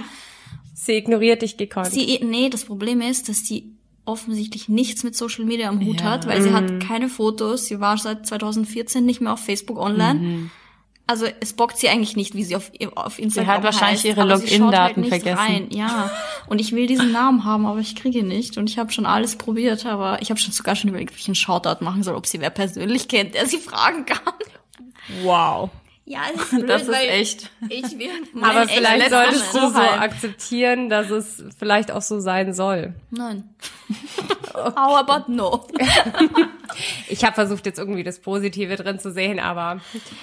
[0.87, 1.87] Sie ignoriert dich gekonnt.
[1.87, 3.73] Sie, nee, das Problem ist, dass sie
[4.05, 6.11] offensichtlich nichts mit Social Media am Hut Ja.
[6.11, 7.65] hat, weil sie hat keine Fotos.
[7.65, 10.49] Sie war seit 2014 nicht mehr auf Facebook online.
[11.05, 14.37] Also es bockt sie eigentlich nicht, wie sie auf, auf Instagram hat wahrscheinlich heißt, ihre
[14.37, 15.37] sie Login-Daten halt vergessen.
[15.37, 15.67] Rein.
[15.71, 16.09] Ja,
[16.47, 18.57] und ich will diesen Namen haben, aber ich kriege ihn nicht.
[18.57, 21.27] Und ich habe schon alles probiert, aber ich habe schon sogar schon überlegt, ob ich
[21.27, 24.33] einen Shoutout machen soll, ob sie wer persönlich kennt, der sie fragen kann.
[25.23, 25.69] Wow.
[26.09, 27.51] Ja, es ist blöd, Das ist weil echt.
[27.67, 28.09] Ich will
[28.41, 32.93] Aber vielleicht solltest du so akzeptieren, dass es vielleicht auch so sein soll.
[33.11, 33.43] Nein.
[34.53, 35.67] How about no?
[37.07, 39.79] Ich habe versucht, jetzt irgendwie das Positive drin zu sehen, aber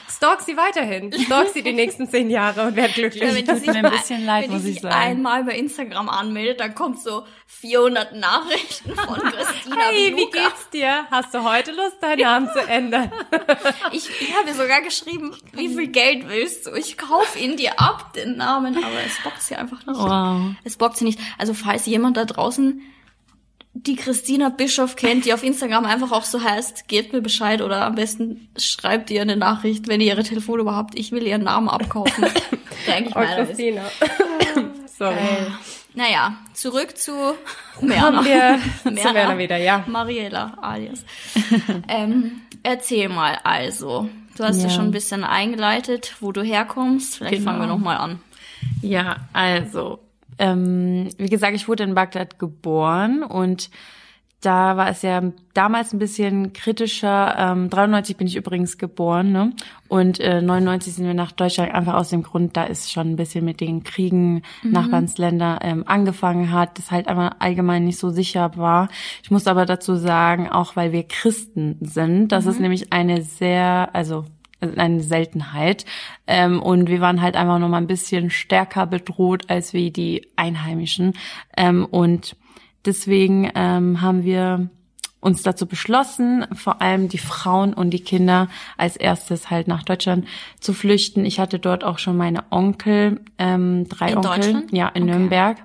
[0.08, 1.12] stalk sie weiterhin.
[1.12, 3.22] Stalk sie die nächsten zehn Jahre und werd glücklich.
[3.22, 4.94] Wenn die tut mir ein bisschen leid, wenn muss ich sich sagen.
[4.94, 11.06] einmal bei Instagram anmeldet, dann kommt so 400 Nachrichten von Christina Hey, wie geht's dir?
[11.10, 13.10] Hast du heute Lust, deinen Namen zu ändern?
[13.92, 16.72] Ich, ich habe sogar geschrieben, wie viel Geld willst du?
[16.72, 19.98] Ich kauf ihn dir ab, den Namen, aber es bockt sie einfach nicht.
[19.98, 20.54] Wow.
[20.64, 21.20] Es bockt sie nicht.
[21.38, 22.82] Also falls jemand da draußen
[23.76, 27.84] die Christina Bischof kennt, die auf Instagram einfach auch so heißt, gebt mir Bescheid oder
[27.84, 30.96] am besten schreibt ihr eine Nachricht, wenn ihr ihre Telefonnummer habt.
[30.98, 32.24] Ich will ihren Namen abkaufen.
[32.86, 33.48] der eigentlich Oh, meiner ist.
[33.48, 33.82] Christina.
[34.98, 35.16] Sorry.
[35.94, 37.12] Naja, zurück zu
[37.78, 38.24] Kommen Merna.
[38.24, 38.58] wir
[38.96, 39.84] zu Werner wieder, ja.
[39.86, 41.04] Mariela alias.
[41.88, 44.08] ähm, erzähl mal also.
[44.36, 44.64] Du hast ja.
[44.64, 44.70] Ja.
[44.70, 47.16] schon ein bisschen eingeleitet, wo du herkommst.
[47.18, 47.50] Vielleicht Genau.
[47.50, 48.18] fangen wir noch mal an.
[48.82, 50.00] Ja, also,
[50.38, 53.70] ähm, wie gesagt, ich wurde in Bagdad geboren und
[54.44, 55.22] da war es ja
[55.54, 57.34] damals ein bisschen kritischer.
[57.38, 59.52] Ähm, 93 bin ich übrigens geboren, ne?
[59.88, 63.16] Und äh, 99 sind wir nach Deutschland einfach aus dem Grund, da ist schon ein
[63.16, 68.56] bisschen mit den Kriegen Nachbarnsländer ähm, angefangen hat, das halt einfach allgemein nicht so sicher
[68.56, 68.88] war.
[69.22, 73.90] Ich muss aber dazu sagen, auch weil wir Christen sind, das ist nämlich eine sehr,
[73.94, 74.26] also
[74.76, 75.84] eine Seltenheit.
[76.26, 80.28] Ähm, und wir waren halt einfach noch mal ein bisschen stärker bedroht als wie die
[80.36, 81.14] Einheimischen.
[81.56, 82.36] Ähm, und
[82.84, 84.68] deswegen ähm, haben wir
[85.24, 90.26] uns dazu beschlossen, vor allem die Frauen und die Kinder als erstes halt nach Deutschland
[90.60, 91.24] zu flüchten.
[91.24, 95.12] Ich hatte dort auch schon meine Onkel, ähm, drei In Onkel, ja, in Okay.
[95.12, 95.56] Nürnberg.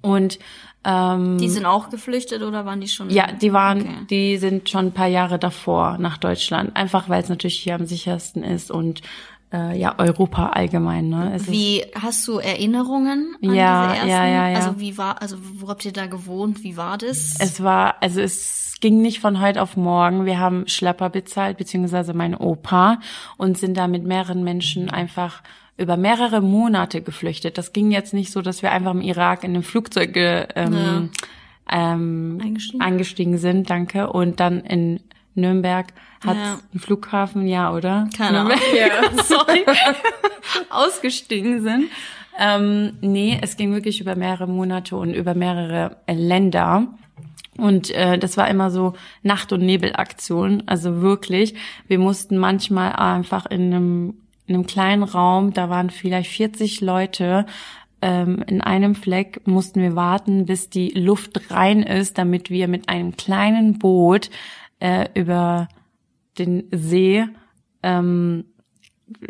[0.00, 0.40] Und
[0.86, 3.10] ähm, Die sind auch geflüchtet oder waren die schon?
[3.10, 4.06] ja, die waren, Okay.
[4.08, 6.76] die sind schon ein paar Jahre davor nach Deutschland.
[6.76, 9.02] Einfach weil es natürlich hier am sichersten ist und
[9.52, 11.32] äh, ja, Europa allgemein, ne?
[11.34, 14.08] Es ist, Wie hast du Erinnerungen an Ja, diese ersten?
[14.10, 14.56] ja, ja, ja.
[14.56, 16.62] Also wie war, also wo habt ihr da gewohnt?
[16.64, 17.34] Wie war das?
[17.38, 20.26] es war, also es ging nicht von heute auf morgen.
[20.26, 22.98] Wir haben Schlepper bezahlt, beziehungsweise mein Opa
[23.36, 25.42] und sind da mit mehreren Menschen einfach
[25.76, 27.58] über mehrere Monate geflüchtet.
[27.58, 31.10] Das ging jetzt nicht so, dass wir einfach im Irak in einem Flugzeug ähm,
[31.70, 32.80] ähm, Eingestiegen?
[32.82, 34.10] eingestiegen sind, danke.
[34.10, 35.00] Und dann in
[35.34, 35.88] Nürnberg
[36.24, 36.58] hat Ja.
[36.72, 38.08] einen Flughafen, ja, oder?
[38.16, 38.52] Keine Ahnung.
[38.72, 39.64] Nürnberg, sorry,
[40.70, 41.84] ausgestiegen sind.
[42.38, 46.86] Ähm, nee, es ging wirklich über mehrere Monate und über mehrere äh, Länder.
[47.56, 50.62] Und äh, das war immer so Nacht- und Nebelaktion.
[50.66, 51.54] Also wirklich,
[51.88, 54.14] wir mussten manchmal einfach in einem,
[54.46, 57.46] in einem kleinen Raum, da waren vielleicht 40 Leute,
[58.02, 62.88] ähm, in einem Fleck mussten wir warten, bis die Luft rein ist, damit wir mit
[62.88, 64.30] einem kleinen Boot
[64.80, 65.68] äh, über
[66.38, 67.24] den See
[67.82, 68.44] ähm,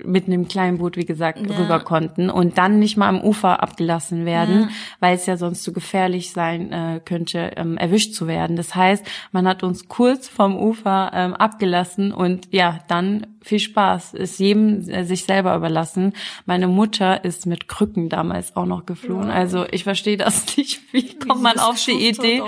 [0.05, 1.57] mit einem kleinen Boot, wie gesagt, Ja.
[1.59, 5.73] rüber konnten und dann nicht mal am Ufer abgelassen werden, weil es ja sonst zu
[5.75, 8.57] gefährlich sein äh, könnte, ähm, erwischt zu werden.
[8.57, 14.15] Das heißt, man hat uns kurz vom Ufer ähm, abgelassen und ja, dann viel Spaß.
[14.15, 16.13] Ist jedem äh, sich selber überlassen.
[16.45, 19.31] Meine Mutter ist mit Krücken damals auch noch geflohen.
[19.31, 20.81] Also ich verstehe das nicht.
[20.93, 22.43] Wie kommt sie man auf die Idee?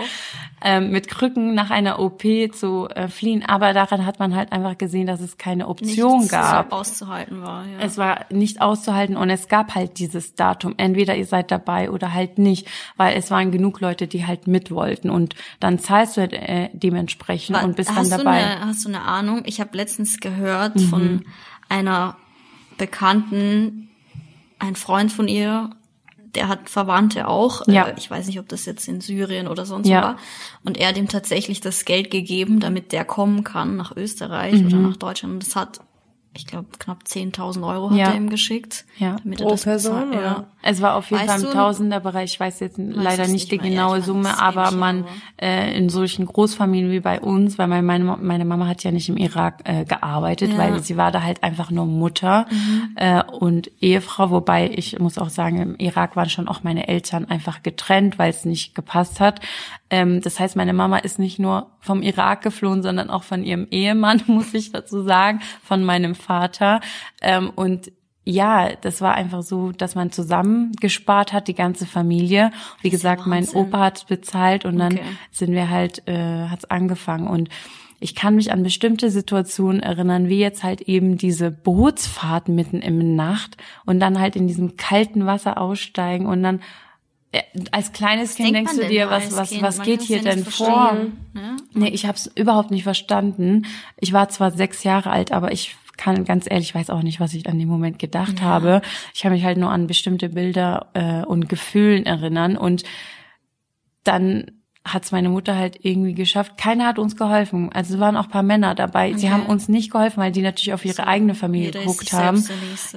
[0.62, 3.44] ähm, mit Krücken nach einer OP zu äh, fliehen.
[3.46, 6.72] Aber daran hat man halt einfach gesehen, dass es keine Option Nichts gab.
[6.72, 7.64] auszuhalten war.
[7.64, 7.78] Ja.
[7.80, 10.74] Es war nicht auszuhalten und es gab halt dieses Datum.
[10.76, 14.70] Entweder ihr seid dabei oder halt nicht, weil es waren genug Leute, die halt mit
[14.70, 18.40] wollten und dann zahlst du äh, dementsprechend Wa- und bist dann dabei.
[18.40, 19.42] Du eine, hast du eine Ahnung?
[19.44, 20.90] Ich habe letztens gehört Mhm.
[20.90, 21.24] von
[21.68, 22.16] einer
[22.78, 23.90] Bekannten,
[24.58, 25.70] ein Freund von ihr,
[26.34, 27.66] der hat Verwandte auch.
[27.66, 27.88] Ja.
[27.88, 29.98] Äh, Ich weiß nicht, ob das jetzt in Syrien oder sonst Ja.
[30.00, 30.16] wo war.
[30.64, 34.76] Und er hat ihm tatsächlich das Geld gegeben, damit der kommen kann nach Österreich oder
[34.76, 34.82] Mhm.
[34.90, 35.34] nach Deutschland.
[35.34, 35.80] Und das hat,
[36.34, 38.06] ich glaube, knapp 10.000 Euro hat Ja.
[38.10, 38.84] er ihm geschickt.
[38.98, 39.16] Ja.
[39.24, 40.24] Damit Pro er das Person, bezahlt.
[40.24, 40.44] Ja.
[40.62, 42.32] Es war auf jeden Weißt Fall im Tausenderbereich.
[42.34, 43.56] Ich weiß jetzt leider nicht nicht die.
[43.56, 45.04] Ja, genaue weiß, Summe, aber man
[45.40, 49.16] äh, in solchen Großfamilien wie bei uns, weil meine, meine, Mama hat ja nicht im
[49.16, 50.54] Irak äh, gearbeitet, Ja.
[50.54, 50.58] Mhm.
[50.58, 52.46] weil sie war da halt einfach nur Mutter
[52.96, 57.24] äh, und Ehefrau, wobei ich muss auch sagen, im Irak waren schon auch meine Eltern
[57.24, 59.40] einfach getrennt, weil es nicht gepasst hat.
[59.90, 63.66] Ähm, das heißt, meine Mama ist nicht nur vom Irak geflohen, sondern auch von ihrem
[63.70, 66.80] Ehemann, muss ich dazu sagen, von meinem Vater.
[67.22, 67.90] Ähm, und
[68.26, 72.50] ja, das war einfach so, dass man zusammengespart hat, die ganze Familie.
[72.82, 73.48] Wie gesagt, mein.
[73.48, 75.04] Opa hat bezahlt und dann Okay.
[75.32, 77.48] sind wir halt, äh, hat's angefangen und
[78.00, 83.16] ich kann mich an bestimmte Situationen erinnern, wie jetzt halt eben diese Bootsfahrt mitten im
[83.16, 86.60] Nacht und dann halt in diesem kalten Wasser aussteigen und dann
[87.72, 89.62] als kleines Kind denkst du dir, was was Kind?
[89.62, 90.92] was Man geht hier ja denn vor?
[91.34, 91.56] ne?
[91.74, 93.66] Nee, ich habe es überhaupt nicht verstanden.
[93.98, 97.20] Ich war zwar sechs Jahre alt, aber ich kann ganz ehrlich, ich weiß auch nicht,
[97.20, 98.80] was ich an dem Moment gedacht habe.
[99.14, 102.84] Ich kann mich halt nur an bestimmte Bilder äh, und Gefühlen erinnern und
[104.04, 104.52] dann
[104.84, 106.56] hat's meine Mutter halt irgendwie geschafft.
[106.56, 107.70] Keiner hat uns geholfen.
[107.74, 109.12] Also es waren auch paar Männer dabei.
[109.12, 109.34] Sie Okay.
[109.34, 112.42] haben uns nicht geholfen, weil die natürlich auf ihre eigene Familie Jeder geguckt haben.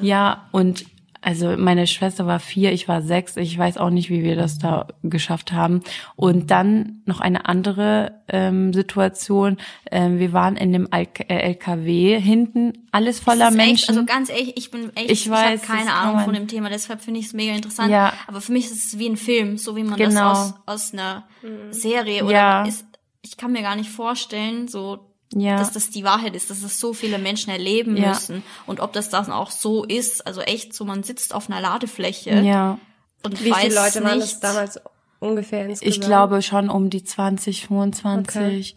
[0.02, 0.86] Ja, und
[1.22, 3.38] also meine Schwester war vier, ich war sechs.
[3.38, 5.82] Ich weiß auch nicht, wie wir das da geschafft haben.
[6.16, 9.58] Und dann noch eine andere ähm, Situation.
[9.92, 13.74] Ähm, wir waren in dem Al äh, LKW hinten, alles voller Das ist Menschen.
[13.76, 16.70] Echt, also ganz ehrlich, ich bin echt, Ich ich, habe keine Ahnung von dem Thema,
[16.70, 17.92] deshalb finde ich es mega interessant.
[17.92, 18.14] Ja.
[18.28, 20.30] Aber für mich ist es wie ein Film, so wie man Genau.
[20.30, 21.28] das aus, aus einer
[21.70, 22.66] Serie oder Ja.
[22.66, 22.86] ist,
[23.22, 25.58] ich kann mir gar nicht vorstellen, so Ja.
[25.58, 28.10] dass das die Wahrheit ist, dass es so viele Menschen erleben Ja.
[28.10, 31.62] müssen und ob das dann auch so ist, also echt so, man sitzt auf einer
[31.62, 32.78] Ladefläche ja.
[33.24, 34.80] und Wie weiß viele Leute waren nicht, das damals
[35.20, 35.96] ungefähr insgesamt?
[35.96, 38.76] Ich glaube schon um die 20, 25.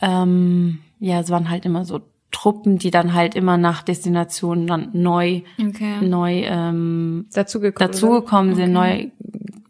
[0.00, 4.90] Ähm, ja, es waren halt immer so Truppen, die dann halt immer nach Destination dann
[4.92, 6.00] neu, Okay.
[6.00, 7.92] neu ähm, dazugekommen.
[7.92, 9.06] dazugekommen sind, neu,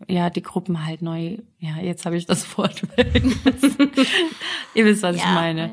[0.09, 2.83] ja, die Gruppen halt neu, ja, jetzt habe ich das Wort.
[4.75, 5.61] Ihr wisst, was ich Ja, meine.
[5.67, 5.71] ja.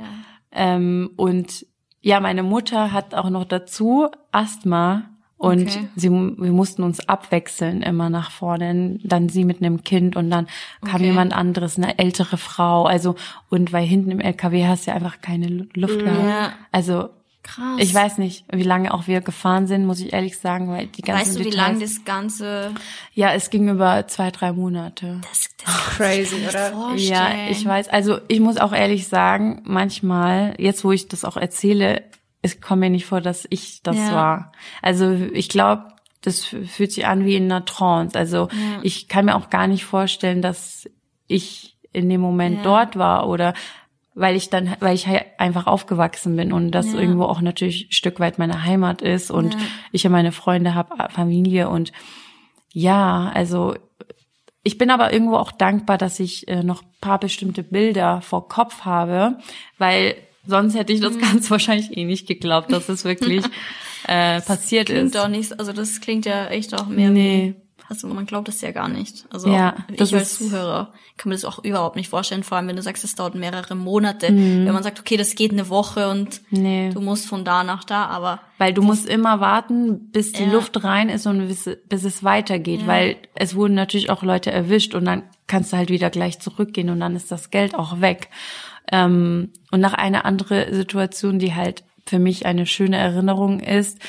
[0.51, 1.65] Ähm, und
[2.01, 5.03] ja, meine Mutter hat auch noch dazu Asthma
[5.37, 5.87] und Okay.
[5.95, 8.99] sie, wir mussten uns abwechseln immer nach vorne.
[9.03, 10.47] Dann sie mit einem Kind und dann
[10.85, 11.05] kam Okay.
[11.05, 12.85] jemand anderes, eine ältere Frau.
[12.85, 13.15] Also
[13.49, 16.23] und weil hinten im LKW hast du ja einfach keine Lu- Luft gehabt.
[16.27, 16.53] Ja.
[16.71, 17.09] Also
[17.43, 17.77] Krass.
[17.79, 21.01] ich weiß nicht, wie lange auch wir gefahren sind, muss ich ehrlich sagen, weil die
[21.01, 22.71] ganzen Weißt du, wie Details, lange das Ganze
[23.13, 25.19] Ja, es ging über zwei, drei Monate.
[25.29, 26.71] das, das Crazy, oder?
[26.71, 26.97] vorstellen.
[27.13, 27.89] Ja, ich weiß.
[27.89, 32.03] Also ich muss auch ehrlich sagen, manchmal, jetzt wo ich das auch erzähle,
[32.43, 34.11] es kommt mir nicht vor, dass ich das Ja.
[34.11, 34.51] war.
[34.81, 35.85] Also ich glaube,
[36.21, 38.17] das fühlt sich an wie in einer Trance.
[38.17, 38.49] Also
[38.83, 40.87] ich kann mir auch gar nicht vorstellen, dass
[41.27, 42.63] ich in dem Moment Ja.
[42.63, 43.53] dort war oder
[44.13, 46.99] weil ich dann, weil ich halt einfach aufgewachsen bin und das Ja.
[46.99, 49.59] irgendwo auch natürlich ein Stück weit meine Heimat ist und Ja.
[49.91, 51.91] ich ja meine Freunde habe, Familie und
[52.73, 53.75] ja, also
[54.63, 58.81] ich bin aber irgendwo auch dankbar, dass ich äh, noch paar bestimmte Bilder vor Kopf
[58.81, 59.37] habe,
[59.77, 61.21] weil sonst hätte ich das Mhm.
[61.21, 63.43] ganz wahrscheinlich eh nicht geglaubt, dass es wirklich
[64.07, 65.15] äh, passiert klingt ist.
[65.15, 67.55] doch nicht, also das klingt ja echt auch mehr Nee.
[67.57, 69.25] wie, also man glaubt das ja gar nicht.
[69.31, 72.75] Also Ja, ich als Zuhörer kann mir das auch überhaupt nicht vorstellen, vor allem wenn
[72.77, 74.31] du sagst, es dauert mehrere Monate.
[74.31, 74.65] Mhm.
[74.65, 76.89] Wenn man sagt, okay, das geht eine Woche und Nee.
[76.93, 80.51] du musst von da nach da, aber Weil du musst immer warten, bis die Ja.
[80.51, 82.87] Luft rein ist und bis, bis es weitergeht, Ja.
[82.87, 86.89] weil es wurden natürlich auch Leute erwischt und dann kannst du halt wieder gleich zurückgehen
[86.89, 88.29] und dann ist das Geld auch weg.
[88.91, 93.99] Ähm, und nach einer andere Situation, die halt für mich eine schöne Erinnerung ist,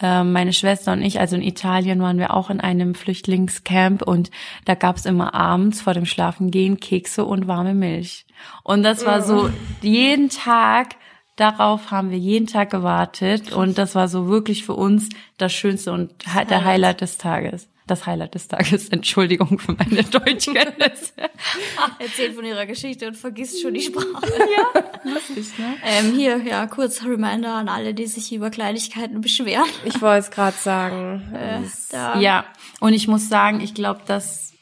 [0.00, 4.30] meine Schwester und ich, also in Italien waren wir auch in einem Flüchtlingscamp und
[4.64, 8.26] da gab's immer abends vor dem Schlafengehen Kekse und warme Milch.
[8.62, 9.50] Und das war so
[9.82, 10.96] jeden Tag
[11.40, 15.08] Darauf haben wir jeden Tag gewartet und das war so wirklich für uns
[15.38, 16.12] das Schönste und
[16.50, 17.66] der Highlight des Tages.
[17.90, 21.12] Das Highlight des Tages, Entschuldigung für meine Deutschkenntnisse.
[21.98, 24.06] erzählt von ihrer Geschichte und vergisst schon die Sprache.
[25.04, 25.74] Lustig, ne?
[25.84, 29.68] Ähm, hier, ja, kurz Reminder an alle, die sich über Kleinigkeiten beschweren.
[29.84, 31.32] Ich wollte es gerade sagen.
[31.34, 32.20] Äh, da.
[32.20, 32.44] Ja,
[32.78, 34.52] und ich muss sagen, ich glaube, das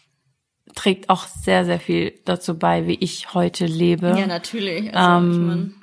[0.74, 4.16] trägt auch sehr, sehr viel dazu bei, wie ich heute lebe.
[4.18, 4.94] Ja, natürlich.
[4.94, 5.74] Also, Ähm, ich mein,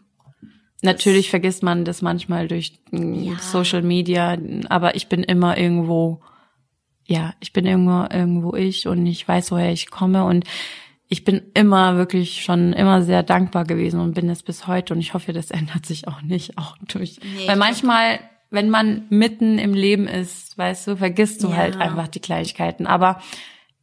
[0.81, 3.39] Natürlich vergisst man das manchmal durch mm, Ja.
[3.39, 4.37] Social Media,
[4.69, 6.21] aber ich bin immer irgendwo,
[7.05, 10.43] ja, ich bin irgendwo, irgendwo ich und ich weiß, woher ich komme und
[11.07, 14.99] ich bin immer wirklich schon immer sehr dankbar gewesen und bin es bis heute und
[14.99, 19.59] ich hoffe, das ändert sich auch nicht, auch durch, Nee, weil manchmal, wenn man mitten
[19.59, 21.57] im Leben ist, weißt du, vergisst du Ja.
[21.57, 23.21] halt einfach die Kleinigkeiten, aber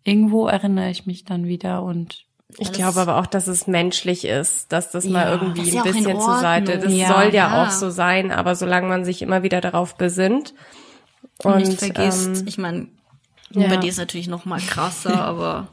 [0.05, 2.25] irgendwo erinnere ich mich dann wieder und
[2.59, 5.33] Ich glaube aber auch, dass es menschlich ist, dass das mal Ja.
[5.33, 6.79] irgendwie Das ein bisschen zur Seite.
[6.79, 6.93] Das.
[6.93, 7.07] Ja.
[7.07, 7.65] soll ja, Ja.
[7.67, 10.55] auch so sein, aber solange man sich immer wieder darauf besinnt
[11.45, 12.41] und und, nicht vergisst.
[12.41, 12.89] ähm, ich meine,
[13.61, 13.69] ja.
[13.69, 15.69] bei dir ist natürlich noch mal krasser, aber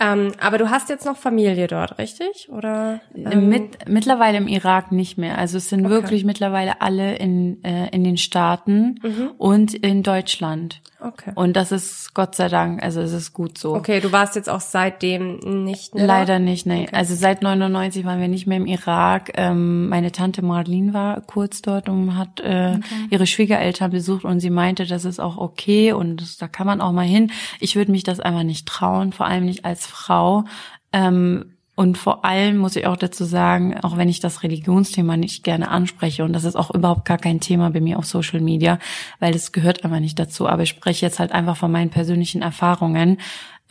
[0.00, 2.48] ähm, aber du hast jetzt noch Familie dort, richtig?
[2.50, 3.00] Oder?
[3.14, 5.38] Mit, mittlerweile im Irak nicht mehr.
[5.38, 9.00] Also es sind wirklich mittlerweile alle in, äh, in den Staaten
[9.38, 10.80] und in Deutschland.
[11.02, 11.32] Okay.
[11.34, 13.74] Und das ist Gott sei Dank, also es ist gut so.
[13.74, 16.06] Okay, du warst jetzt auch seitdem nicht mehr.
[16.06, 16.88] Leider nicht, nee.
[16.92, 19.32] Also seit 99 waren wir nicht mehr im Irak.
[19.34, 24.50] Ähm, meine Tante Marlene war kurz dort und hat äh, ihre Schwiegereltern besucht und sie
[24.50, 27.32] meinte, das ist auch okay und das, da kann man auch mal hin.
[27.60, 30.44] Ich würde mich das einfach nicht trauen, vor allem nicht als Frau.
[30.92, 35.44] Ähm, und vor allem muss ich auch dazu sagen, auch wenn ich das Religionsthema nicht
[35.44, 38.78] gerne anspreche, und das ist auch überhaupt gar kein Thema bei mir auf Social Media,
[39.18, 42.42] weil das gehört einfach nicht dazu, aber ich spreche jetzt halt einfach von meinen persönlichen
[42.42, 43.18] Erfahrungen,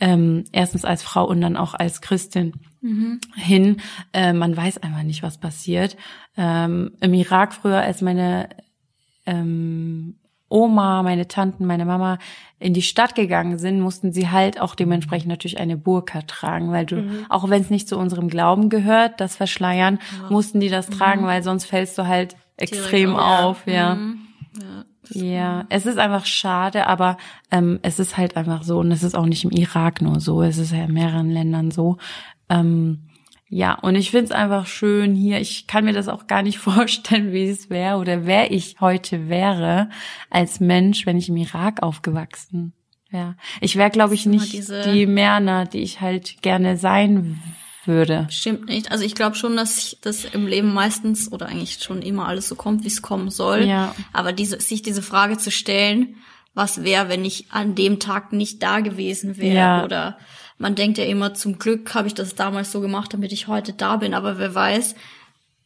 [0.00, 2.54] ähm, erstens als Frau und dann auch als Christin
[3.36, 3.76] hin.
[4.12, 5.96] Äh, man weiß einfach nicht, was passiert.
[6.36, 8.48] Ähm, Im Irak früher, als meine
[9.26, 10.16] ähm,
[10.50, 12.18] Oma, meine Tanten, meine Mama
[12.58, 16.84] in die Stadt gegangen sind, mussten sie halt auch dementsprechend natürlich eine Burka tragen, weil
[16.84, 17.26] du, mhm.
[17.30, 20.30] auch wenn es nicht zu unserem Glauben gehört, das Verschleiern, ja.
[20.30, 20.94] mussten die das mhm.
[20.94, 23.94] tragen, weil sonst fällst du halt extrem auf, ja.
[23.94, 24.18] Mhm.
[24.60, 24.84] ja.
[25.12, 27.16] Ja, es ist einfach schade, aber
[27.50, 30.42] ähm, es ist halt einfach so und es ist auch nicht im Irak nur so,
[30.42, 31.96] es ist ja in mehreren Ländern so.
[32.48, 33.09] Ähm,
[33.52, 35.40] ja, und ich find's einfach schön hier.
[35.40, 39.28] Ich kann mir das auch gar nicht vorstellen, wie es wäre oder wer ich heute
[39.28, 39.90] wäre
[40.30, 42.72] als Mensch, wenn ich im Irak aufgewachsen
[43.10, 43.36] wäre.
[43.60, 47.42] Ich wäre, glaube ich, nicht die Merna, die ich halt gerne sein
[47.86, 48.28] würde.
[48.30, 48.92] Stimmt nicht.
[48.92, 52.54] Also ich glaube schon, dass das im Leben meistens oder eigentlich schon immer alles so
[52.54, 53.64] kommt, wie es kommen soll.
[53.64, 53.96] Ja.
[54.12, 56.14] Aber diese, sich diese Frage zu stellen,
[56.54, 59.84] was wäre, wenn ich an dem Tag nicht da gewesen wäre ja.
[59.84, 60.18] oder
[60.60, 63.72] man denkt ja immer, zum Glück habe ich das damals so gemacht, damit ich heute
[63.72, 64.94] da bin, aber wer weiß,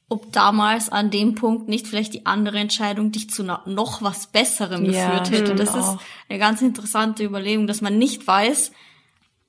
[0.08, 4.84] ob damals an dem Punkt nicht vielleicht die andere Entscheidung dich zu noch was Besserem
[4.84, 5.54] ja, geführt hätte.
[5.56, 5.96] Das auch.
[5.96, 8.70] ist eine ganz interessante Überlegung, dass man nicht weiß,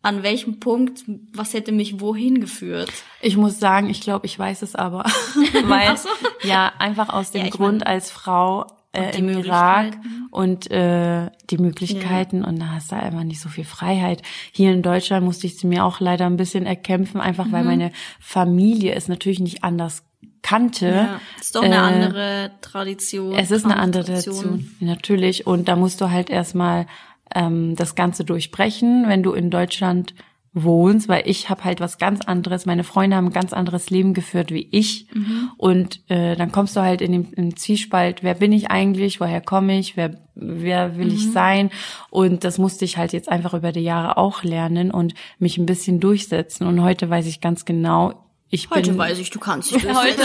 [0.02, 1.04] an welchem Punkt,
[1.34, 2.92] was hätte mich wohin geführt.
[3.22, 5.04] Ich muss sagen, ich glaube, ich weiß es aber.
[5.66, 6.10] Weil, so.
[6.42, 9.98] ja, einfach aus dem ja, Grund mein, als Frau äh, im Irak
[10.32, 12.48] und äh, die Möglichkeiten ja.
[12.48, 14.22] und da hast du einfach nicht so viel Freiheit.
[14.52, 17.52] Hier in Deutschland musste ich sie mir auch leider ein bisschen erkämpfen, einfach mhm.
[17.52, 20.04] weil meine Familie es natürlich nicht anders
[20.42, 20.88] kannte.
[20.88, 23.36] Ja, ist doch eine äh, andere Tradition.
[23.36, 25.48] Es ist eine andere Tradition, natürlich.
[25.48, 26.86] Und da musst du halt erstmal
[27.34, 30.14] ähm, das Ganze durchbrechen, wenn du in Deutschland
[30.56, 34.14] wohnst, weil ich habe halt was ganz anderes, meine Freunde haben ein ganz anderes Leben
[34.14, 35.52] geführt wie ich mhm.
[35.58, 39.42] und äh, dann kommst du halt in dem im Zwiespalt, wer bin ich eigentlich, woher
[39.42, 41.14] komme ich, wer wer will mhm.
[41.14, 41.72] ich sein
[42.10, 45.66] und das musste ich halt jetzt einfach über die Jahre auch lernen und mich ein
[45.66, 49.76] bisschen durchsetzen und heute weiß ich ganz genau, ich heute bin, weiß ich, du kannst
[49.76, 50.24] dich heute,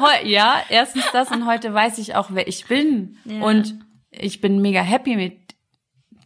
[0.00, 3.40] heu, ja, erstens das und heute weiß ich auch, wer ich bin ja.
[3.40, 3.76] und
[4.10, 5.54] ich bin mega happy mit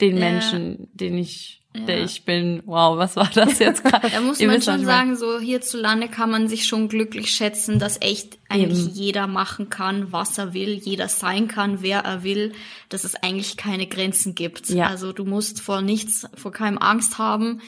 [0.01, 0.31] den ja.
[0.31, 2.05] Menschen, den ich ja.
[2.05, 2.63] ich bin.
[2.67, 4.09] Wow, was war das jetzt gerade?
[4.11, 8.39] da muss man schon sagen, so hierzulande kann man sich schon glücklich schätzen, dass echt
[8.49, 8.95] eigentlich Eben.
[8.95, 12.53] jeder machen kann, was er will, jeder sein kann, wer er will,
[12.89, 14.71] dass es eigentlich keine Grenzen gibt.
[14.71, 14.87] Ja.
[14.87, 17.61] Also du musst vor nichts, vor keinem Angst haben.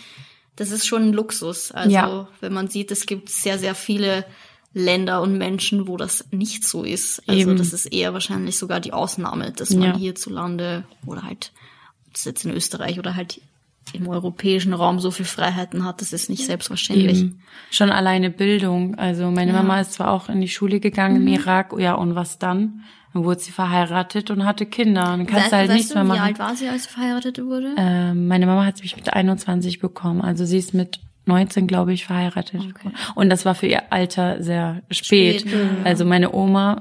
[0.54, 1.72] Das ist schon ein Luxus.
[1.72, 2.28] Also ja.
[2.40, 4.24] wenn man sieht, es gibt sehr, sehr viele
[4.72, 7.26] Länder und Menschen, wo das nicht so ist.
[7.26, 7.56] Also Eben.
[7.56, 11.52] das ist eher wahrscheinlich sogar die Ausnahme, dass man hierzulande oder halt
[12.12, 13.40] das jetzt in Österreich oder halt
[13.96, 17.20] im europäischen Raum so viel Freiheiten hat, das ist nicht selbstverständlich.
[17.20, 17.40] Eben.
[17.70, 18.94] Schon alleine Bildung.
[18.96, 19.58] Also meine ja.
[19.58, 21.28] Mama ist zwar auch in die Schule gegangen mhm.
[21.28, 22.82] im Irak, ja, und was dann?
[23.12, 25.02] Dann wurde sie verheiratet und hatte Kinder.
[25.02, 26.18] Dann kannst We du halt nichts mehr machen.
[26.18, 27.74] Wie alt war sie, als sie verheiratet wurde?
[27.78, 30.20] Ähm, meine Mama hat mich mit 21 bekommen.
[30.20, 32.60] Also sie ist mit 19, glaube ich, verheiratet.
[32.60, 32.90] Okay.
[33.14, 35.40] Und das war für ihr Alter sehr spät.
[35.40, 35.58] spät ja.
[35.84, 36.78] Also meine Oma,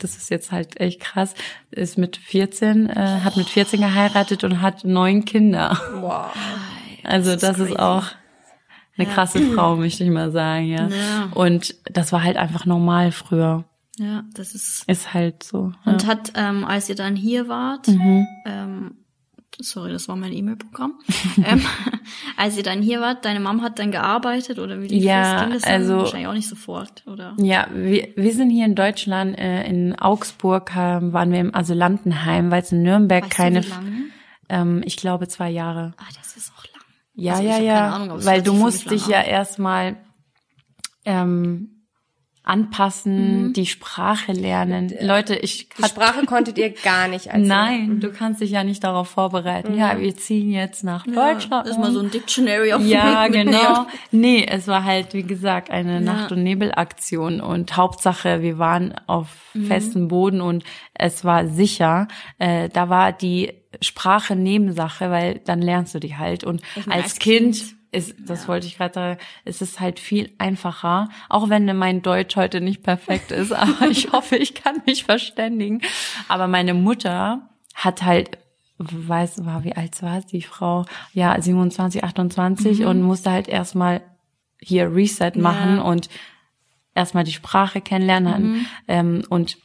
[0.00, 1.34] das ist jetzt halt echt krass,
[1.70, 5.78] ist mit 14, äh, hat mit 14 geheiratet und hat neun Kinder.
[5.94, 6.26] Wow.
[7.04, 8.04] Also das, das ist, ist, auch
[8.96, 9.14] eine ja.
[9.14, 10.88] krasse Frau, möchte ich mal sagen, ja.
[10.88, 11.28] ja.
[11.34, 13.64] Und das war halt einfach normal früher.
[13.98, 14.84] Ja, das ist.
[14.86, 15.72] Ist halt so.
[15.84, 16.08] Und ja.
[16.08, 18.26] hat, ähm, als ihr dann hier wart, mhm.
[18.46, 18.96] ähm,
[19.60, 20.98] sorry, das war mein E-Mail-Programm.
[21.44, 21.64] ähm,
[22.36, 25.62] als ihr dann hier wart, deine Mom hat dann gearbeitet oder wie lief ja, das?
[25.62, 27.34] Ging also wahrscheinlich auch nicht sofort, oder?
[27.38, 32.50] Ja, wir, wir sind hier in Deutschland, äh, in Augsburg äh, waren wir im Asylantenheim,
[32.50, 33.60] weil es in Nürnberg weißt keine.
[33.60, 34.04] Du wie lange?
[34.48, 35.94] Ähm, ich glaube zwei Jahre.
[35.98, 36.84] Ah, das ist auch lang.
[37.14, 37.90] Ja, also ja, ja.
[37.90, 39.96] Ahnung, weil du musst dich ja erstmal
[41.04, 41.77] ähm,
[42.48, 43.52] anpassen, mhm.
[43.52, 44.92] die Sprache lernen.
[45.00, 47.30] Leute, ich die Sprache konntet ihr gar nicht.
[47.30, 48.00] Als Nein, mhm.
[48.00, 49.72] du kannst dich ja nicht darauf vorbereiten.
[49.72, 49.78] Mhm.
[49.78, 51.68] Ja, wir ziehen jetzt nach ja, Deutschland.
[51.68, 53.86] Ist mal so ein Dictionary auf Ja, genau.
[54.12, 56.00] Nee, es war halt wie gesagt eine ja.
[56.00, 59.66] Nacht- und Nebelaktion und Hauptsache, wir waren auf mhm.
[59.66, 62.08] festem Boden und es war sicher.
[62.38, 67.18] Äh, da war die Sprache Nebensache, weil dann lernst du die halt und als, als
[67.18, 68.48] kind, kind ist, das ja.
[68.48, 72.82] wollte ich gerade sagen, es ist halt viel einfacher, auch wenn mein Deutsch heute nicht
[72.82, 75.80] perfekt ist, aber ich hoffe, ich kann mich verständigen.
[76.28, 78.38] Aber meine Mutter hat halt,
[78.78, 80.84] weiß, war, wie alt war die Frau?
[81.12, 82.86] Ja, 27, 28 mhm.
[82.86, 84.02] und musste halt erstmal
[84.60, 85.82] hier Reset machen ja.
[85.82, 86.08] und
[86.94, 88.66] erstmal die Sprache kennenlernen mhm.
[88.88, 89.56] ähm, und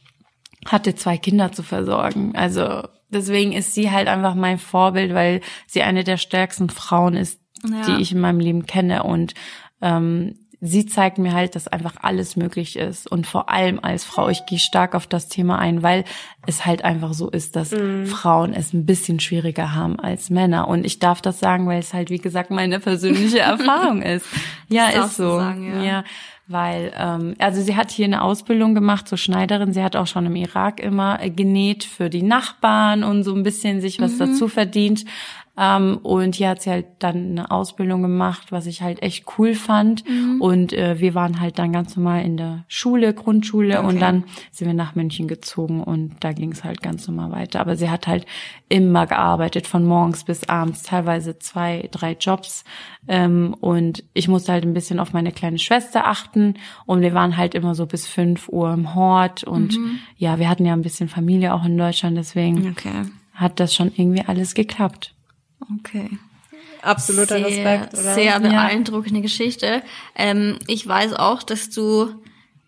[0.66, 2.34] hatte zwei Kinder zu versorgen.
[2.34, 7.40] Also deswegen ist sie halt einfach mein Vorbild, weil sie eine der stärksten Frauen ist,
[7.64, 7.86] ja.
[7.86, 9.02] die ich in meinem Leben kenne.
[9.02, 9.34] Und
[9.80, 10.34] ähm,
[10.66, 13.10] sie zeigt mir halt, dass einfach alles möglich ist.
[13.10, 16.04] Und vor allem als Frau, ich gehe stark auf das Thema ein, weil
[16.46, 18.06] es halt einfach so ist, dass mhm.
[18.06, 20.66] Frauen es ein bisschen schwieriger haben als Männer.
[20.68, 24.26] Und ich darf das sagen, weil es halt, wie gesagt, meine persönliche Erfahrung ist.
[24.68, 25.36] Ja, ist so.
[25.36, 25.82] Sagen, ja.
[25.82, 26.04] ja.
[26.46, 29.74] weil ähm, also sie hat hier eine Ausbildung gemacht zur Schneiderin.
[29.74, 33.42] Sie hat auch schon im Irak immer äh, genäht für die Nachbarn und so ein
[33.42, 35.04] bisschen sich was dazu verdient.
[35.56, 39.54] Ähm, und hier hat sie halt dann eine Ausbildung gemacht, was ich halt echt cool
[39.54, 40.02] fand.
[40.40, 44.66] Und äh, wir waren halt dann ganz normal in der Schule, Grundschule und dann sind
[44.66, 47.60] wir nach München gezogen und da ging es halt ganz normal weiter.
[47.60, 48.26] Aber sie hat halt
[48.68, 52.64] immer gearbeitet, von morgens bis abends, teilweise zwei, drei Jobs.
[53.06, 56.54] Ähm, und ich musste halt ein bisschen auf meine kleine Schwester achten
[56.86, 59.78] und wir waren halt immer so bis fünf Uhr im Hort und
[60.16, 63.02] ja, wir hatten ja ein bisschen Familie auch in Deutschland, deswegen Okay.
[63.34, 65.13] hat das schon irgendwie alles geklappt.
[65.80, 66.10] Okay.
[66.82, 68.14] Absoluter sehr, Respekt, oder?
[68.14, 69.82] Sehr beeindruckende Geschichte.
[70.14, 72.14] Ähm, ich weiß auch, dass du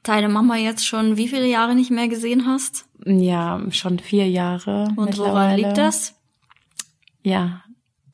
[0.03, 2.87] deine Mama jetzt schon wie viele Jahre nicht mehr gesehen hast.
[3.05, 4.89] Ja, schon vier Jahre.
[4.97, 6.15] Und woran liegt das?
[7.23, 7.63] Ja,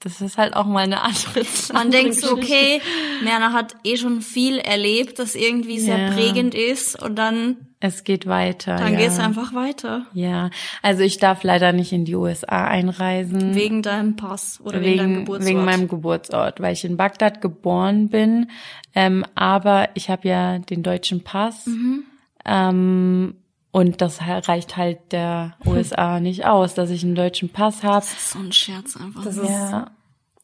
[0.00, 1.72] das ist halt auch mal eine andere Zeit.
[1.74, 2.80] Man denkt so, okay,
[3.22, 6.10] Merna hat eh schon viel erlebt, das irgendwie sehr Ja.
[6.12, 8.76] prägend ist und dann, Es geht weiter.
[8.76, 9.00] dann ja.
[9.00, 10.06] geht's einfach weiter.
[10.14, 10.50] Ja,
[10.82, 13.56] also ich darf leider nicht in die USA einreisen.
[13.56, 15.48] Wegen deinem Pass oder wegen, deinem wegen, Geburtsort.
[15.48, 18.48] wegen meinem Geburtsort, weil ich in Bagdad geboren bin.
[18.94, 21.66] Ähm, aber ich habe ja den deutschen Pass.
[21.66, 22.04] Mhm.
[22.44, 23.34] Ähm,
[23.72, 27.96] und das reicht halt der USA nicht aus, dass ich einen deutschen Pass habe.
[27.96, 29.24] das ist so ein Scherz einfach.
[29.24, 29.90] Das ist Ja.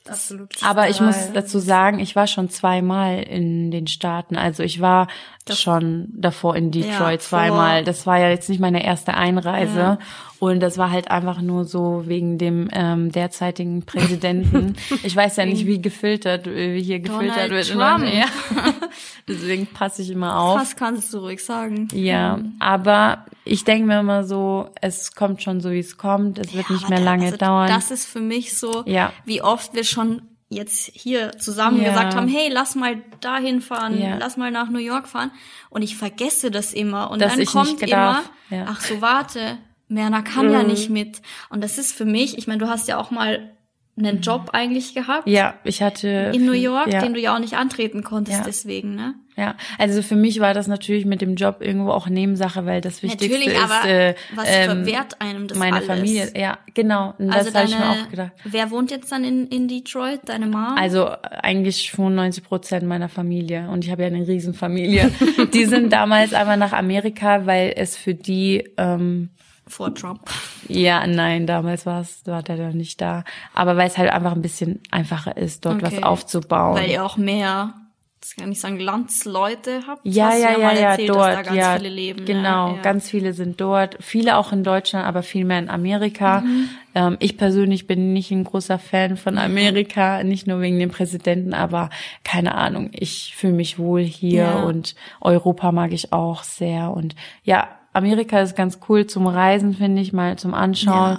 [0.09, 0.55] Absolut.
[0.63, 4.37] Aber ich muss dazu sagen, ich war schon zweimal in den Staaten.
[4.37, 5.09] Also ich war
[5.51, 7.85] schon davor in Detroit Ja, zweimal.
[7.85, 9.79] Das war ja jetzt nicht meine erste Einreise.
[9.79, 9.99] Ja.
[10.41, 14.77] Und das war halt einfach nur so wegen dem ähm, derzeitigen Präsidenten.
[15.03, 17.69] ich weiß ja nicht, wie gefiltert, wie hier gefiltert Donald wird.
[17.71, 18.05] Trump.
[18.13, 18.27] Ja.
[19.29, 20.61] Deswegen passe ich immer auf.
[20.61, 21.89] Was kannst du ruhig sagen?
[21.93, 26.39] Ja, aber ich denke mir immer so, es kommt schon so, wie es kommt.
[26.39, 27.69] Es wird nicht Aber mehr lange also dauern.
[27.69, 29.13] Das ist für mich so, Ja.
[29.25, 31.89] wie oft wir schon jetzt hier zusammen Ja.
[31.91, 34.17] gesagt haben, hey, lass mal dahin fahren, Ja.
[34.17, 35.31] lass mal nach New York fahren.
[35.69, 37.11] Und ich vergesse das immer.
[37.11, 38.23] Und Dass dann kommt nicht immer.
[38.51, 38.65] Ja.
[38.69, 39.59] ach so, warte,
[39.89, 41.23] Merna kann ja nicht mit.
[41.51, 43.53] Und das ist für mich, ich meine, du hast ja auch mal
[43.99, 47.01] einen Job eigentlich gehabt ja, ich hatte in New York, ja.
[47.03, 48.45] den du ja auch nicht antreten konntest Ja.
[48.45, 49.15] deswegen, ne?
[49.37, 53.05] Ja, also für mich war das natürlich mit dem Job irgendwo auch Nebensache, weil das
[53.05, 55.87] Wichtigste Natürlich, ist aber äh, was ähm, verwehrt einem das meine alles?
[55.89, 56.33] Familie.
[56.37, 57.15] Ja, genau.
[57.19, 58.33] Und Also das habe ich mir auch gedacht.
[58.45, 60.21] wer wohnt jetzt dann in, in Detroit?
[60.25, 60.75] Deine Mom?
[60.77, 61.09] Also
[61.43, 65.11] eigentlich 95 Prozent meiner Familie und ich habe ja eine Riesenfamilie.
[65.53, 69.31] die sind damals einfach nach Amerika, weil es für die ähm,
[69.69, 70.21] vor Trump.
[70.69, 73.25] ja, nein, damals war es, war der noch nicht da.
[73.55, 76.03] Aber weil es halt einfach ein bisschen einfacher ist, dort was Okay.
[76.03, 76.77] aufzubauen.
[76.77, 77.75] Weil ihr auch mehr,
[78.21, 80.01] das kann ich sagen, Landsleute habt.
[80.05, 82.25] Ja, ja, ja, ja, erzählt, dass dort, da ganz ja, viele leben.
[82.25, 82.77] genau, ne?
[82.77, 82.83] ja.
[82.83, 86.41] ganz viele sind dort, viele auch in Deutschland, aber viel mehr in Amerika.
[86.41, 86.69] Mhm.
[86.95, 91.55] Ähm, ich persönlich bin nicht ein großer Fan von Amerika, nicht nur wegen dem Präsidenten,
[91.55, 91.91] aber
[92.25, 94.63] keine Ahnung, ich fühle mich wohl hier Ja.
[94.65, 97.15] und Europa mag ich auch sehr und
[97.45, 101.19] ja, Amerika ist ganz cool zum Reisen, finde ich, mal zum Anschauen.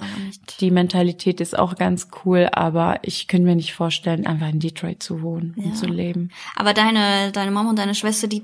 [0.60, 5.02] Die Mentalität ist auch ganz cool, aber ich könnte mir nicht vorstellen, einfach in Detroit
[5.02, 6.30] zu wohnen und zu leben.
[6.56, 8.42] Aber deine, deine Mama und deine Schwester, die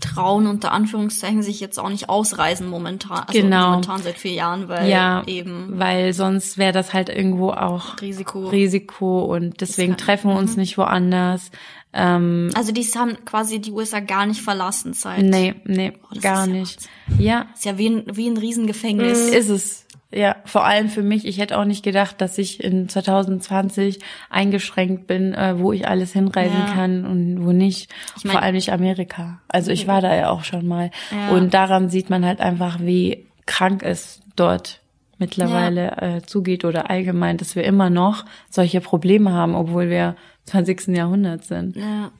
[0.00, 3.24] trauen unter Anführungszeichen sich jetzt auch nicht ausreisen momentan.
[3.26, 3.70] Also Genau.
[3.70, 8.48] momentan seit vier Jahren, weil ja, eben weil sonst wäre das halt irgendwo auch Risiko.
[8.48, 11.50] Risiko und deswegen treffen wir uns nicht woanders.
[11.94, 15.22] Ähm, Also die haben quasi die USA gar nicht verlassen seit.
[15.22, 16.80] nee, nee, das gar ja nicht.
[17.18, 19.28] Ja, Ist ja wie ein, wie ein Riesengefängnis.
[19.30, 19.80] ist es.
[20.12, 21.26] Ja, vor allem für mich.
[21.26, 23.98] Ich hätte auch nicht gedacht, dass ich in 2020
[24.30, 26.72] eingeschränkt bin, äh, wo ich alles hinreisen Ja.
[26.72, 27.90] kann und wo nicht.
[28.22, 29.40] mein- vor allem nicht Amerika.
[29.48, 30.90] Also ich war da ja auch schon mal.
[31.10, 31.34] Ja.
[31.34, 34.80] Und daran sieht man halt einfach, wie krank es dort
[35.18, 40.16] mittlerweile äh, zugeht oder allgemein, dass wir immer noch solche Probleme haben, obwohl wir
[40.46, 40.88] 20.
[40.88, 41.76] Jahrhundert sind.
[41.76, 42.10] Ja.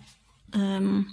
[0.55, 1.07] Ähm,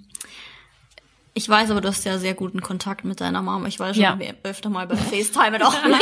[1.34, 3.66] ich weiß aber, du hast ja sehr guten Kontakt mit deiner Mama.
[3.68, 4.18] Ich war schon Ja.
[4.44, 5.94] öfter mal beim FaceTime auch mit,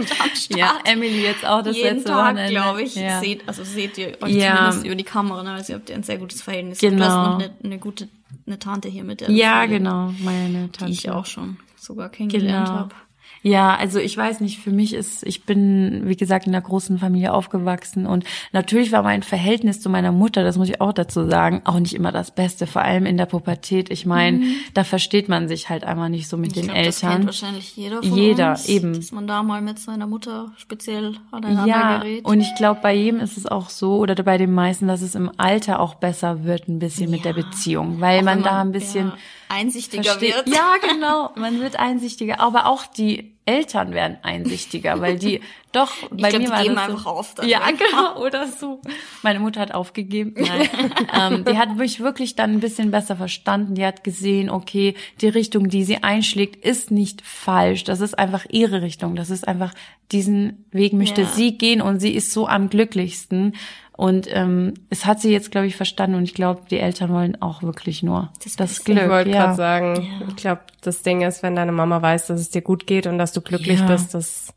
[0.00, 0.58] mit am Start.
[0.58, 3.20] Ja, Emily jetzt auch das Jeden letzte Tag, glaube ich, Ja.
[3.20, 4.56] seht, also seht ihr euch Ja.
[4.56, 5.52] zumindest über die Kamera, ne?
[5.52, 6.82] also ihr habt ja ein sehr gutes Verhältnis.
[6.82, 7.26] Und Du hast Genau.
[7.30, 8.08] noch eine, eine gute
[8.44, 10.86] eine Tante hier mit der ja, viel- genau, meine Tante.
[10.86, 12.78] die ich auch schon sogar kennengelernt Genau.
[12.80, 12.94] habe.
[13.42, 16.98] Ja, also ich weiß nicht, für mich ist, ich bin, wie gesagt, in einer großen
[16.98, 21.28] Familie aufgewachsen und natürlich war mein Verhältnis zu meiner Mutter, das muss ich auch dazu
[21.28, 23.90] sagen, auch nicht immer das Beste, vor allem in der Pubertät.
[23.90, 24.42] Ich meine,
[24.74, 26.58] da versteht man sich halt einmal nicht so mit Mhm.
[26.58, 27.26] Ich den glaube, das kennt Eltern.
[27.26, 28.94] wahrscheinlich jeder von Jeder, uns, eben.
[28.94, 32.24] dass man da mal mit seiner Mutter speziell aneinander Ja, gerät.
[32.24, 35.14] und ich glaube, bei jedem ist es auch so, oder bei den meisten, dass es
[35.16, 37.42] im Alter auch besser wird, ein bisschen mit der Ja.
[37.42, 39.14] Beziehung, weil man wenn da ein bisschen ja.
[39.52, 40.34] Einsichtiger versteht.
[40.36, 40.48] wird.
[40.48, 41.30] Ja, genau.
[41.36, 42.40] Man wird einsichtiger.
[42.40, 45.40] Aber auch die Eltern werden einsichtiger, weil die
[45.72, 47.88] doch bei glaub, mir die war geben das einfach so, auf dann Ja, irgendwann.
[47.90, 48.80] genau oder so.
[49.22, 50.34] Meine Mutter hat aufgegeben.
[50.36, 50.68] Nein,
[51.38, 53.74] ähm, die hat mich wirklich dann ein bisschen besser verstanden.
[53.74, 57.82] Die hat gesehen, okay, die Richtung, die sie einschlägt, ist nicht falsch.
[57.84, 59.16] Das ist einfach ihre Richtung.
[59.16, 59.74] Das ist einfach
[60.12, 61.26] diesen Weg möchte Ja.
[61.26, 63.54] sie gehen und sie ist so am glücklichsten.
[64.02, 67.40] Und ähm, es hat sie jetzt, glaube ich, verstanden und ich glaube, die Eltern wollen
[67.40, 68.82] auch wirklich nur Das das.
[68.82, 68.98] Glück.
[69.00, 69.36] Ich wollte ja.
[69.44, 72.88] gerade sagen, ich glaube, das Ding ist, wenn deine Mama weiß, dass es dir gut
[72.88, 73.86] geht und dass du glücklich Ja.
[73.86, 74.52] bist, das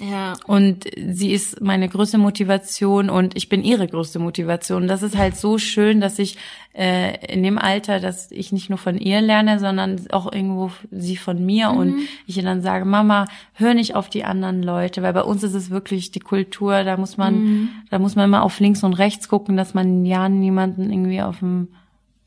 [0.00, 0.34] Ja.
[0.46, 4.88] Und sie ist meine größte Motivation und ich bin ihre größte Motivation.
[4.88, 6.38] Das ist halt so schön, dass ich
[6.72, 11.16] äh, in dem Alter, dass ich nicht nur von ihr lerne, sondern auch irgendwo sie
[11.16, 15.12] von mir und ich ihr dann sage, Mama, hör nicht auf die anderen Leute, weil
[15.12, 18.58] bei uns ist es wirklich die Kultur, da muss man, da muss man immer auf
[18.60, 21.68] links und rechts gucken, dass man in Jahren niemanden irgendwie auf dem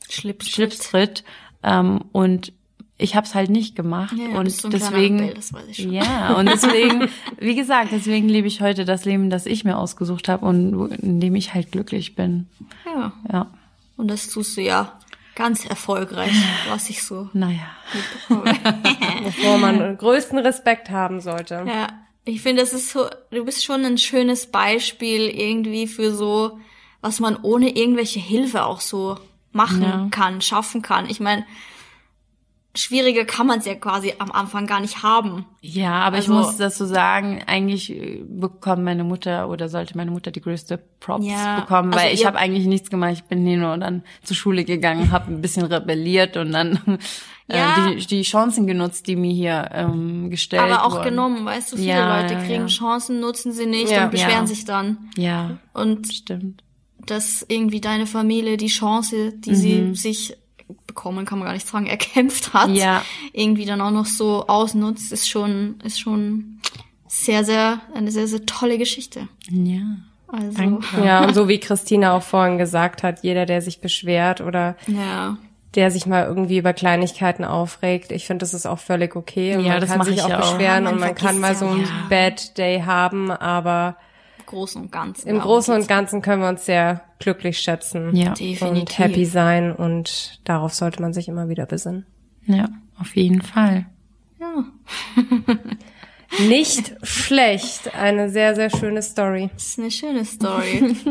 [0.09, 0.49] Schlips.
[0.49, 1.23] Schlips tritt.
[1.63, 2.53] Ähm, und
[2.97, 5.91] ich habe es halt nicht gemacht Ja, und deswegen Rebell, das weiß ich schon.
[5.91, 10.29] ja und deswegen wie gesagt deswegen lebe ich heute das Leben das ich mir ausgesucht
[10.29, 12.47] habe und in dem ich halt glücklich bin
[12.85, 13.11] Ja.
[13.31, 13.47] ja
[13.97, 14.99] Und das tust du ja
[15.35, 16.33] ganz erfolgreich,
[16.69, 17.65] was ich so naja
[19.23, 21.63] wovor man größten Respekt haben sollte.
[21.67, 21.87] Ja,
[22.25, 26.59] ich finde, das ist so, du bist schon ein schönes Beispiel irgendwie für so,
[27.01, 29.17] was man ohne irgendwelche Hilfe auch so
[29.51, 30.07] machen Ja.
[30.09, 31.09] kann, schaffen kann.
[31.09, 31.45] Ich meine,
[32.75, 35.45] schwieriger kann man es ja quasi am Anfang gar nicht haben.
[35.61, 40.09] ja aber Also- ich muss dazu sagen eigentlich äh, bekommt meine Mutter oder sollte meine
[40.11, 43.45] Mutter die größte Props Ja, bekommen weil also ich habe eigentlich nichts gemacht ich bin
[43.45, 46.79] hier nur dann zur Schule gegangen habe ein bisschen rebelliert und dann
[47.51, 47.89] Ja.
[47.89, 51.03] äh, die, die Chancen genutzt die mir hier ähm, gestellt Aber auch wurden.
[51.09, 52.67] genommen, weißt du, viele Ja, Leute kriegen.
[52.67, 55.09] Chancen, nutzen sie nicht und beschweren sich dann.
[55.17, 56.63] ja Und stimmt
[57.05, 59.55] dass irgendwie deine Familie die Chance, die Mhm.
[59.55, 60.37] sie sich
[60.87, 63.03] bekommen, kann man gar nicht sagen, erkämpft hat, Ja.
[63.33, 66.59] irgendwie dann auch noch so ausnutzt, ist schon, ist schon
[67.07, 69.27] sehr, sehr, eine sehr, sehr tolle Geschichte.
[69.49, 69.81] ja
[70.27, 71.05] Also, Danke.
[71.05, 75.37] Ja, und so wie Christina auch vorhin gesagt hat, jeder, der sich beschwert oder ja.
[75.75, 79.55] der sich mal irgendwie über Kleinigkeiten aufregt, ich finde, das ist auch völlig okay.
[79.55, 81.55] Und Ja, man das kann sich ich auch beschweren Ja, man und man kann mal
[81.55, 81.87] so ja, einen.
[82.09, 83.95] Bad Day haben, aber
[84.53, 85.27] Großen und Ganzen.
[85.27, 85.87] im Großen und.
[85.87, 88.29] Ganzen können wir uns sehr glücklich schätzen Ja.
[88.29, 88.97] und Definitiv.
[88.99, 92.05] happy sein und darauf sollte man sich immer wieder besinnen.
[92.45, 93.85] Ja, auf jeden Fall.
[94.39, 94.65] Ja,
[96.39, 99.49] Nicht schlecht, eine sehr, sehr schöne Story.
[99.53, 100.95] das ist eine schöne Story.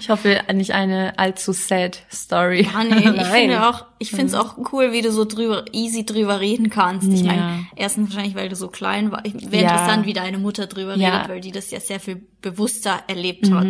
[0.00, 2.62] Ich hoffe nicht eine allzu sad Story.
[2.72, 3.26] Ja, nee, ich Nein.
[3.26, 7.08] finde auch, ich finde es auch cool, wie du so drüber, easy drüber reden kannst.
[7.12, 7.26] Ich Ja.
[7.32, 9.26] meine, erstens wahrscheinlich, weil du so klein warst.
[9.50, 9.70] Wäre Ja.
[9.72, 11.16] interessant, wie deine Mutter drüber Ja.
[11.16, 13.66] redet, weil die das ja sehr viel bewusster erlebt hat.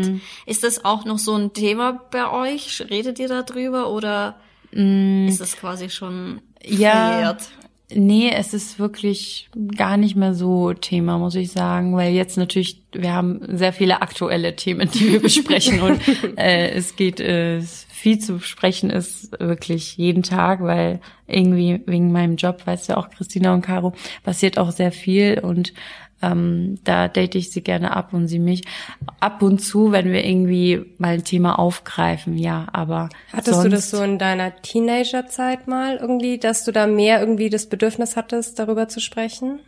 [0.47, 2.85] Ist das auch noch so ein Thema bei euch?
[2.89, 4.37] Redet ihr da drüber oder
[4.71, 7.11] ist das quasi schon Ja.
[7.11, 7.43] verjährt?
[7.91, 12.83] Nee, es ist wirklich gar nicht mehr so Thema, muss ich sagen, weil jetzt natürlich,
[12.93, 16.01] wir haben sehr viele aktuelle Themen, die wir besprechen und
[16.37, 17.63] äh, es geht, äh,
[17.99, 23.11] viel zu besprechen ist wirklich jeden Tag, weil irgendwie wegen meinem Job, weißt du auch,
[23.11, 25.73] Christina und Caro, passiert auch sehr viel und
[26.23, 28.65] ähm, da date ich sie gerne ab und sie mich
[29.21, 33.91] ab und zu, wenn wir irgendwie mal ein Thema aufgreifen, ja, aber Hattest du das
[33.91, 38.89] so in deiner Teenagerzeit mal irgendwie, dass du da mehr irgendwie das Bedürfnis hattest, darüber
[38.89, 39.61] zu sprechen?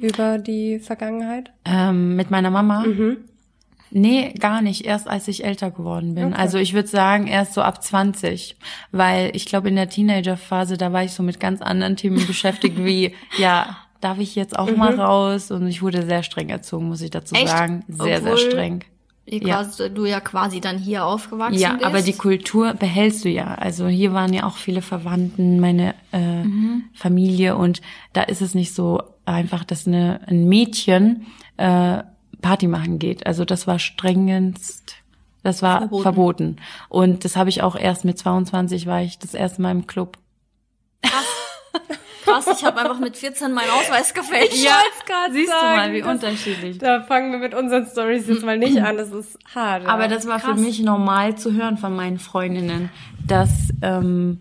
[0.00, 1.52] Über die Vergangenheit?
[1.64, 2.84] Ähm, mit meiner Mama?
[3.90, 4.86] Nee, gar nicht.
[4.86, 6.32] Erst als ich älter geworden bin.
[6.32, 8.56] Also ich würde sagen, erst so ab 20.
[8.92, 12.78] Weil ich glaube, in der Teenagerphase, da war ich so mit ganz anderen Themen beschäftigt,
[12.84, 15.50] wie, ja, darf ich jetzt auch mal raus?
[15.50, 17.48] Und ich wurde sehr streng erzogen, muss ich dazu Echt?
[17.48, 17.84] sagen.
[17.88, 18.84] Sehr, Obwohl sehr streng.
[19.26, 19.62] Ja.
[19.94, 21.84] du ja quasi dann hier aufgewachsen Ja, bist.
[21.84, 23.54] aber die Kultur behältst du ja.
[23.54, 26.42] Also hier waren ja auch viele Verwandten, meine äh,
[26.94, 27.80] Familie und
[28.12, 31.26] da ist es nicht so einfach, dass eine, ein Mädchen
[31.58, 32.02] äh,
[32.42, 33.24] Party machen geht.
[33.26, 34.94] Also das war strengendst,
[35.44, 36.02] das war Verboten.
[36.02, 36.56] verboten.
[36.88, 40.18] Und das habe ich auch erst mit 22 war ich das erste Mal im Club.
[42.24, 44.52] Krass, ich habe einfach mit 14 meinen Ausweis gefälscht.
[44.52, 44.68] siehst
[45.32, 46.78] Siehst du mal, wie unterschiedlich.
[46.78, 49.86] Da fangen wir mit unseren Stories jetzt mal nicht an, das ist hart.
[49.86, 50.08] Aber ja.
[50.08, 50.50] das war Krass.
[50.54, 52.90] für mich normal zu hören von meinen Freundinnen,
[53.26, 53.50] dass
[53.82, 54.40] ähm,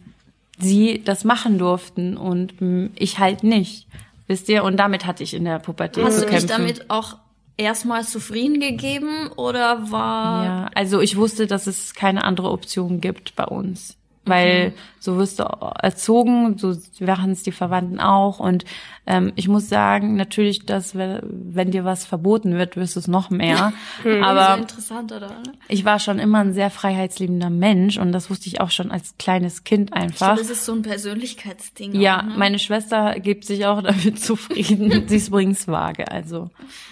[0.57, 3.87] sie das machen durften und mm, ich halt nicht.
[4.27, 4.63] Wisst ihr?
[4.63, 7.17] Und damit hatte ich in der Pubertät Hast zu du dich damit auch
[7.57, 13.35] erstmal zufrieden gegeben oder war ja, also ich wusste, dass es keine andere Option gibt
[13.35, 13.97] bei uns.
[14.29, 15.43] Weil so wirst du
[15.81, 18.65] erzogen, so machen es die Verwandten auch und
[19.07, 23.29] ähm, ich muss sagen, natürlich, dass wenn, dir was verboten wird, wirst du es noch
[23.29, 23.73] mehr.
[24.21, 25.31] Aber so interessant, oder?
[25.67, 29.17] ich war schon immer ein sehr freiheitsliebender Mensch und das wusste ich auch schon als
[29.17, 30.35] kleines Kind einfach.
[30.35, 31.95] glaube, das ist so ein Persönlichkeitsding.
[31.95, 32.33] Ja, auch, ne?
[32.37, 35.07] meine Schwester gibt sich auch damit zufrieden.
[35.07, 36.49] Sie ist übrigens vage, also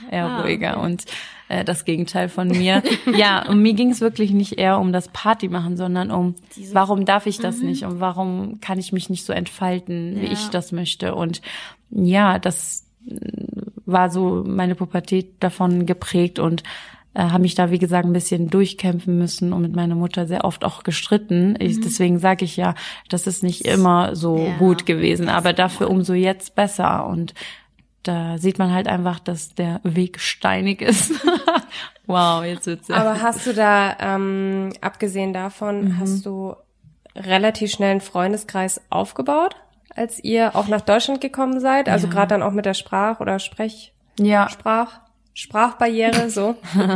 [0.09, 1.05] eher Ah, ruhiger und
[1.49, 2.83] äh, das Gegenteil von mir.
[3.15, 6.73] ja, und mir ging es wirklich nicht eher um das Party machen, sondern um, Diese-
[6.75, 10.31] warum darf ich das nicht und warum kann ich mich nicht so entfalten, wie Ja.
[10.31, 11.15] ich das möchte.
[11.15, 11.41] Und
[11.89, 13.15] ja, das äh,
[13.85, 16.63] war so meine Pubertät davon geprägt und
[17.13, 20.43] äh, habe mich da, wie gesagt, ein bisschen durchkämpfen müssen und mit meiner Mutter sehr
[20.43, 21.55] oft auch gestritten.
[21.59, 22.75] Ich, deswegen sage ich ja,
[23.09, 24.45] das ist nicht immer so Mhm.
[24.45, 27.07] Ja, gut gewesen, aber dafür umso jetzt besser.
[27.07, 27.33] Und
[28.07, 31.11] da sieht man halt einfach, dass der Weg steinig ist.
[32.05, 32.95] wow, jetzt wird's ja.
[32.95, 35.99] Aber hast du da, ähm, abgesehen davon, Mhm.
[35.99, 36.55] hast du
[37.15, 39.55] relativ schnell einen Freundeskreis aufgebaut,
[39.95, 41.89] als ihr auch nach Deutschland gekommen seid?
[41.89, 44.99] Also gerade dann auch mit der Sprach- oder Sprech, Ja, Sprach,
[45.33, 46.55] Sprachbarriere, so.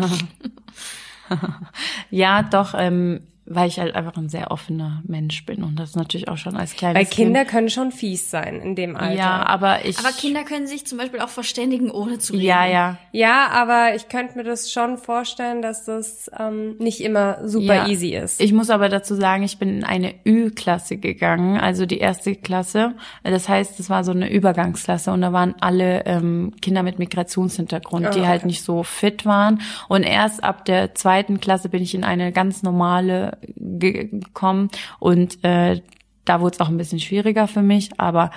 [2.09, 3.22] ja, doch, ähm,
[3.56, 6.76] weil ich halt einfach ein sehr offener Mensch bin und das natürlich auch schon als
[6.76, 7.52] kleines Weil Kinder Kind.
[7.52, 9.16] können schon fies sein in dem Alter.
[9.16, 9.97] Ja, aber ich.
[9.99, 12.45] Aber Kinder können sich zum Beispiel auch verständigen, ohne zu reden.
[12.45, 12.97] Ja, ja.
[13.12, 17.88] Ja, aber ich könnte mir das schon vorstellen, dass das ähm, nicht immer super Ja.
[17.88, 18.41] easy ist.
[18.41, 22.93] Ich muss aber dazu sagen, ich bin in eine Ü-Klasse gegangen, also die erste Klasse.
[23.24, 28.14] Das heißt, es war so eine Übergangsklasse und da waren alle ähm, Kinder mit Migrationshintergrund,
[28.16, 28.47] die Ah, halt okay.
[28.47, 29.62] nicht so fit waren.
[29.88, 34.69] Und erst ab der zweiten Klasse bin ich in eine ganz normale gekommen
[34.99, 35.81] und äh,
[36.25, 38.31] da wurde es auch ein bisschen schwieriger für mich, aber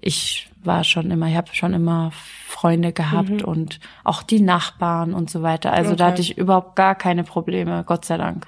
[0.00, 2.10] ich war schon immer, ich habe schon immer
[2.46, 5.72] Freunde gehabt und auch die Nachbarn und so weiter.
[5.72, 6.12] Also da Okay.
[6.12, 8.46] hatte ich überhaupt gar keine Probleme, Gott sei Dank.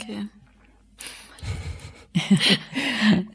[0.00, 0.26] Okay.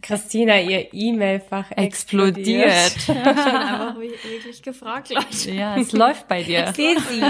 [0.01, 2.65] Christina, ihr E-Mail-Fach explodiert.
[2.65, 2.95] explodiert.
[2.97, 5.51] Ich habe einfach wi- wirklich gefragt, Leute.
[5.51, 6.73] Ja, es läuft bei dir.
[6.73, 7.21] Sisi.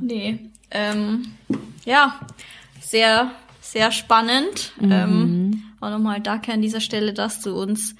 [0.00, 0.50] Nee.
[0.70, 1.34] Ähm,
[1.86, 2.20] ja,
[2.82, 3.30] sehr,
[3.62, 4.72] sehr spannend.
[4.78, 4.92] Mhm.
[4.92, 7.94] Ähm, auch nochmal danke an dieser Stelle, dass du uns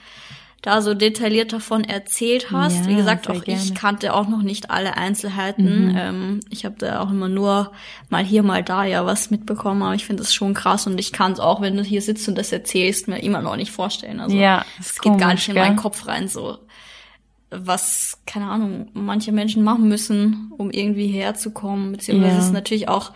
[0.62, 2.86] da so detailliert davon erzählt hast.
[2.86, 3.62] Ja, Wie gesagt, auch ich gerne.
[3.62, 3.74] Mhm.
[3.74, 5.94] kannte auch noch nicht alle Einzelheiten.
[5.96, 7.70] Ähm, ich habe da auch immer nur
[8.08, 11.12] mal hier, mal da ja was mitbekommen, aber ich finde das schon krass und ich
[11.12, 14.18] kann es auch, wenn du hier sitzt und das erzählst, mir immer noch nicht vorstellen.
[14.18, 15.64] Also Ja, es geht gar komisch, nicht in gell?
[15.64, 16.58] meinen Kopf rein so
[17.50, 22.38] was, keine Ahnung, manche Menschen machen müssen, um irgendwie herzukommen, beziehungsweise Ja.
[22.40, 23.12] es ist natürlich auch,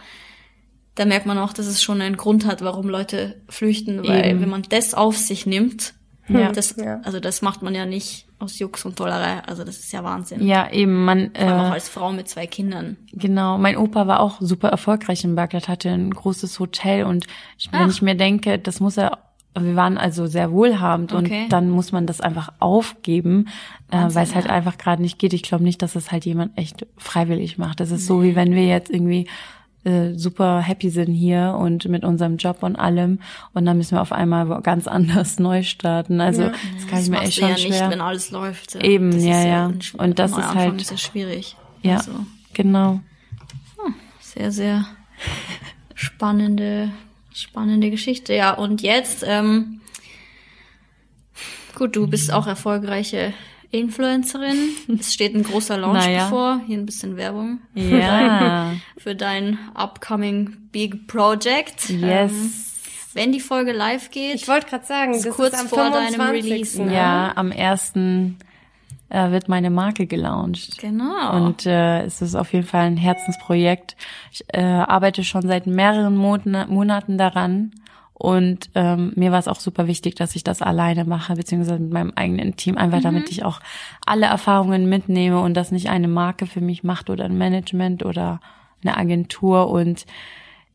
[0.95, 4.41] da merkt man auch, dass es schon einen Grund hat, warum Leute flüchten, weil Eben.
[4.41, 5.95] wenn man das auf sich nimmt,
[6.29, 6.53] Ja.
[6.53, 7.01] das, Ja.
[7.05, 10.47] also das macht man ja nicht aus Jux und Tollerei, also das ist ja Wahnsinn.
[10.47, 12.97] Ja, eben, man, Vor allem auch äh, als Frau mit zwei Kindern.
[13.13, 17.27] genau, mein Opa war auch super erfolgreich in Bagdad, hatte ein großes Hotel und
[17.59, 17.89] ich, wenn Ach.
[17.91, 19.19] ich mir denke, das muss er,
[19.59, 21.43] wir waren also sehr wohlhabend Okay.
[21.45, 23.49] und dann muss man das einfach aufgeben,
[23.91, 24.53] äh, weil es halt ja.
[24.53, 25.33] einfach gerade nicht geht.
[25.35, 27.81] Ich glaube nicht, dass es halt jemand echt freiwillig macht.
[27.81, 29.27] Das ist so, wie wenn wir jetzt irgendwie
[29.85, 33.21] äh, super happy sind hier und mit unserem Job und allem
[33.55, 36.21] und dann müssen wir auf einmal ganz anders neu starten.
[36.21, 37.71] Also das kann ich mir echt schon ja schwer.
[37.71, 38.75] nicht, wenn alles läuft.
[38.75, 38.81] Ja.
[38.83, 39.73] Eben, das ja, ja.
[39.99, 41.57] Und das ist halt- ist ja schwierig.
[41.83, 42.13] ja, Also,
[42.53, 43.01] genau.
[44.21, 44.85] Sehr, sehr
[45.95, 46.91] spannende,
[47.35, 48.33] spannende Geschichte.
[48.35, 49.81] Ja, und jetzt, ähm,
[51.75, 53.33] gut, du bist auch erfolgreiche
[53.71, 54.71] Influencerin.
[54.99, 56.25] Es steht ein großer Launch Naja.
[56.25, 56.61] bevor.
[56.67, 58.73] Hier ein bisschen Werbung Ja.
[58.99, 61.91] für dein upcoming Big Project.
[61.91, 62.33] Ähm, Yes.
[63.15, 65.91] wenn die Folge live geht, Ich wollte gerade sagen, Ist das kurz ist am vor
[65.91, 66.53] deinem 25.
[66.53, 66.95] Release, ne?
[66.95, 68.39] Ja, am ersten
[69.09, 70.79] äh, wird meine Marke gelauncht.
[70.79, 71.37] genau.
[71.45, 73.97] Und äh, es ist auf jeden Fall ein Herzensprojekt.
[74.33, 77.73] Ich äh, arbeite schon seit mehreren Mon Monaten daran.
[78.21, 81.91] Und ähm, mir war es auch super wichtig, dass ich das alleine mache, beziehungsweise mit
[81.91, 83.61] meinem eigenen Team, einfach damit ich auch
[84.05, 88.43] alle Erfahrungen mitnehme und das nicht eine Marke für mich macht oder ein Management oder
[88.85, 89.71] eine Agentur.
[89.71, 90.05] Und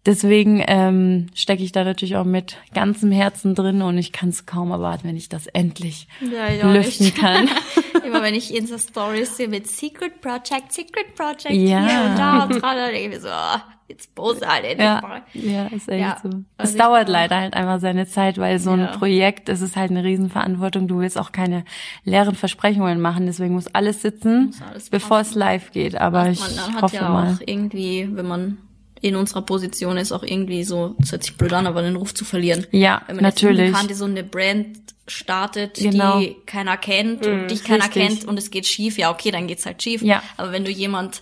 [0.07, 4.47] deswegen ähm, stecke ich da natürlich auch mit ganzem Herzen drin und ich kann es
[4.47, 7.47] kaum erwarten, wenn ich das endlich Ja, lüften kann.
[8.15, 11.85] Immer wenn ich Insta Stories sehe mit Secret Project, Secret Project Ja.
[11.85, 15.01] hier und da und gerade, denke ich mir so, ah, jetzt pose halt endlich Ja,
[15.01, 15.21] mal.
[15.33, 16.29] ja, ist echt Ja, so.
[16.29, 18.97] also Es dauert leider halt einfach seine Zeit, weil so ein Ja.
[18.97, 20.87] Projekt, es ist halt eine Riesenverantwortung.
[20.87, 21.65] Du willst auch keine
[22.03, 25.95] leeren Versprechungen machen, deswegen muss alles sitzen, Muss alles bevor es live geht.
[26.01, 27.33] Aber ich Man, hoffe ja mal.
[27.33, 28.57] auch irgendwie, wenn man
[29.05, 32.13] in unserer Position ist, auch irgendwie so, das hört sich blöd an, aber den Ruf
[32.15, 32.65] zu verlieren.
[32.71, 33.71] Ja, wenn man natürlich.
[33.71, 34.77] kann, die so eine Brand
[35.07, 36.19] startet, Genau.
[36.19, 38.07] die keiner kennt und dich keiner richtig.
[38.07, 40.01] kennt und es geht schief, ja okay, dann geht's halt schief.
[40.01, 40.23] Ja.
[40.37, 41.21] Aber wenn du jemand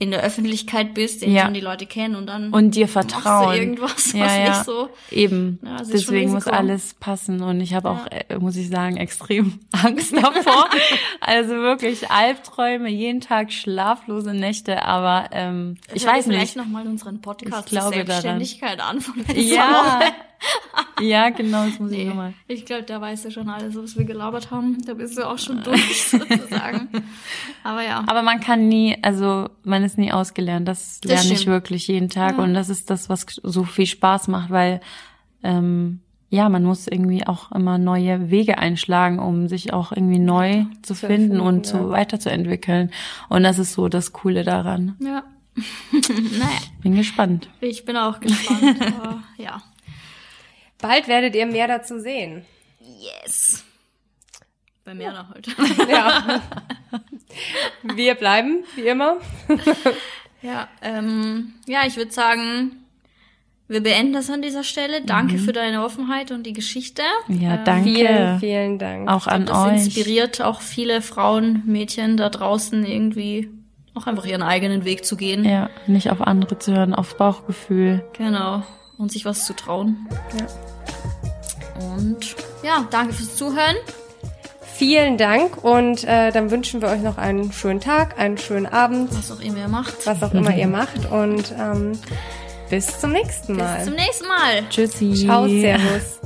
[0.00, 1.44] in der Öffentlichkeit bist, den Ja.
[1.44, 3.50] schon die Leute kennen und dann Und dir machst vertrauen.
[3.52, 4.48] du irgendwas, ja, was ja.
[4.48, 4.88] nicht so.
[5.10, 5.58] Eben.
[5.62, 7.42] Ja, Deswegen muss alles passen.
[7.42, 10.68] Und ich habe auch, äh, muss ich sagen, extrem Angst davor.
[11.20, 14.82] also wirklich Albträume, jeden Tag schlaflose Nächte.
[14.86, 16.64] Aber ähm, ich dir weiß vielleicht nicht.
[16.64, 18.22] noch mal unseren Podcast Ich glaube zur daran.
[18.22, 20.12] Selbstständigkeit an von letzter Ja, Woche.
[21.00, 22.34] Ja, genau, das muss ich Nee, nochmal.
[22.48, 24.78] ich glaube, da weißt du schon alles, was wir gelabert haben.
[24.84, 26.88] Da bist du auch schon durch, sozusagen.
[27.64, 28.04] Aber ja.
[28.06, 30.66] Aber man kann nie, also man ist nie ausgelernt.
[30.68, 31.52] Das Das lerne ich stimmt.
[31.54, 32.38] wirklich jeden Tag.
[32.38, 32.44] Ja.
[32.44, 34.80] Und das ist das, was so viel Spaß macht, weil
[35.42, 40.64] ähm, ja, man muss irgendwie auch immer neue Wege einschlagen, um sich auch irgendwie neu
[40.82, 41.72] zu finden und ja.
[41.72, 42.90] zu weiterzuentwickeln.
[43.28, 44.96] Und das ist so das Coole daran.
[45.00, 45.24] Ja.
[45.92, 47.48] naja, Bin gespannt.
[47.60, 48.80] ich bin auch gespannt.
[48.80, 49.60] Aber ja.
[50.80, 52.44] Bald werdet ihr mehr dazu sehen.
[52.80, 53.64] Yes.
[54.84, 55.50] Bei mir noch heute.
[55.90, 56.40] Ja.
[57.82, 59.16] Wir bleiben, wie immer.
[60.42, 62.72] Ja, ähm, ja, ich würde sagen,
[63.68, 65.02] wir beenden das an dieser Stelle.
[65.02, 67.02] Danke für deine Offenheit und die Geschichte.
[67.28, 67.90] Ja, Ähm, danke.
[67.90, 69.10] Vielen, vielen Dank.
[69.10, 69.72] Auch an Das euch.
[69.84, 73.50] inspiriert auch viele Frauen, Mädchen da draußen irgendwie
[73.92, 75.44] auch einfach ihren eigenen Weg zu gehen.
[75.44, 78.02] Ja, nicht auf andere zu hören, auf Bauchgefühl.
[78.16, 78.62] Genau.
[79.00, 80.06] Und sich was zu trauen.
[81.96, 83.76] Und ja, danke fürs Zuhören.
[84.74, 89.10] Vielen Dank und äh, dann wünschen wir euch noch einen schönen Tag, einen schönen Abend,
[89.16, 90.06] Was auch immer ihr macht.
[90.06, 91.92] was auch immer ihr macht und ähm,
[92.70, 93.84] bis zum nächsten Bis Mal.
[93.84, 94.68] zum nächsten Mal.
[94.70, 95.14] Tschüssi.
[95.14, 96.20] Ciao, Servus.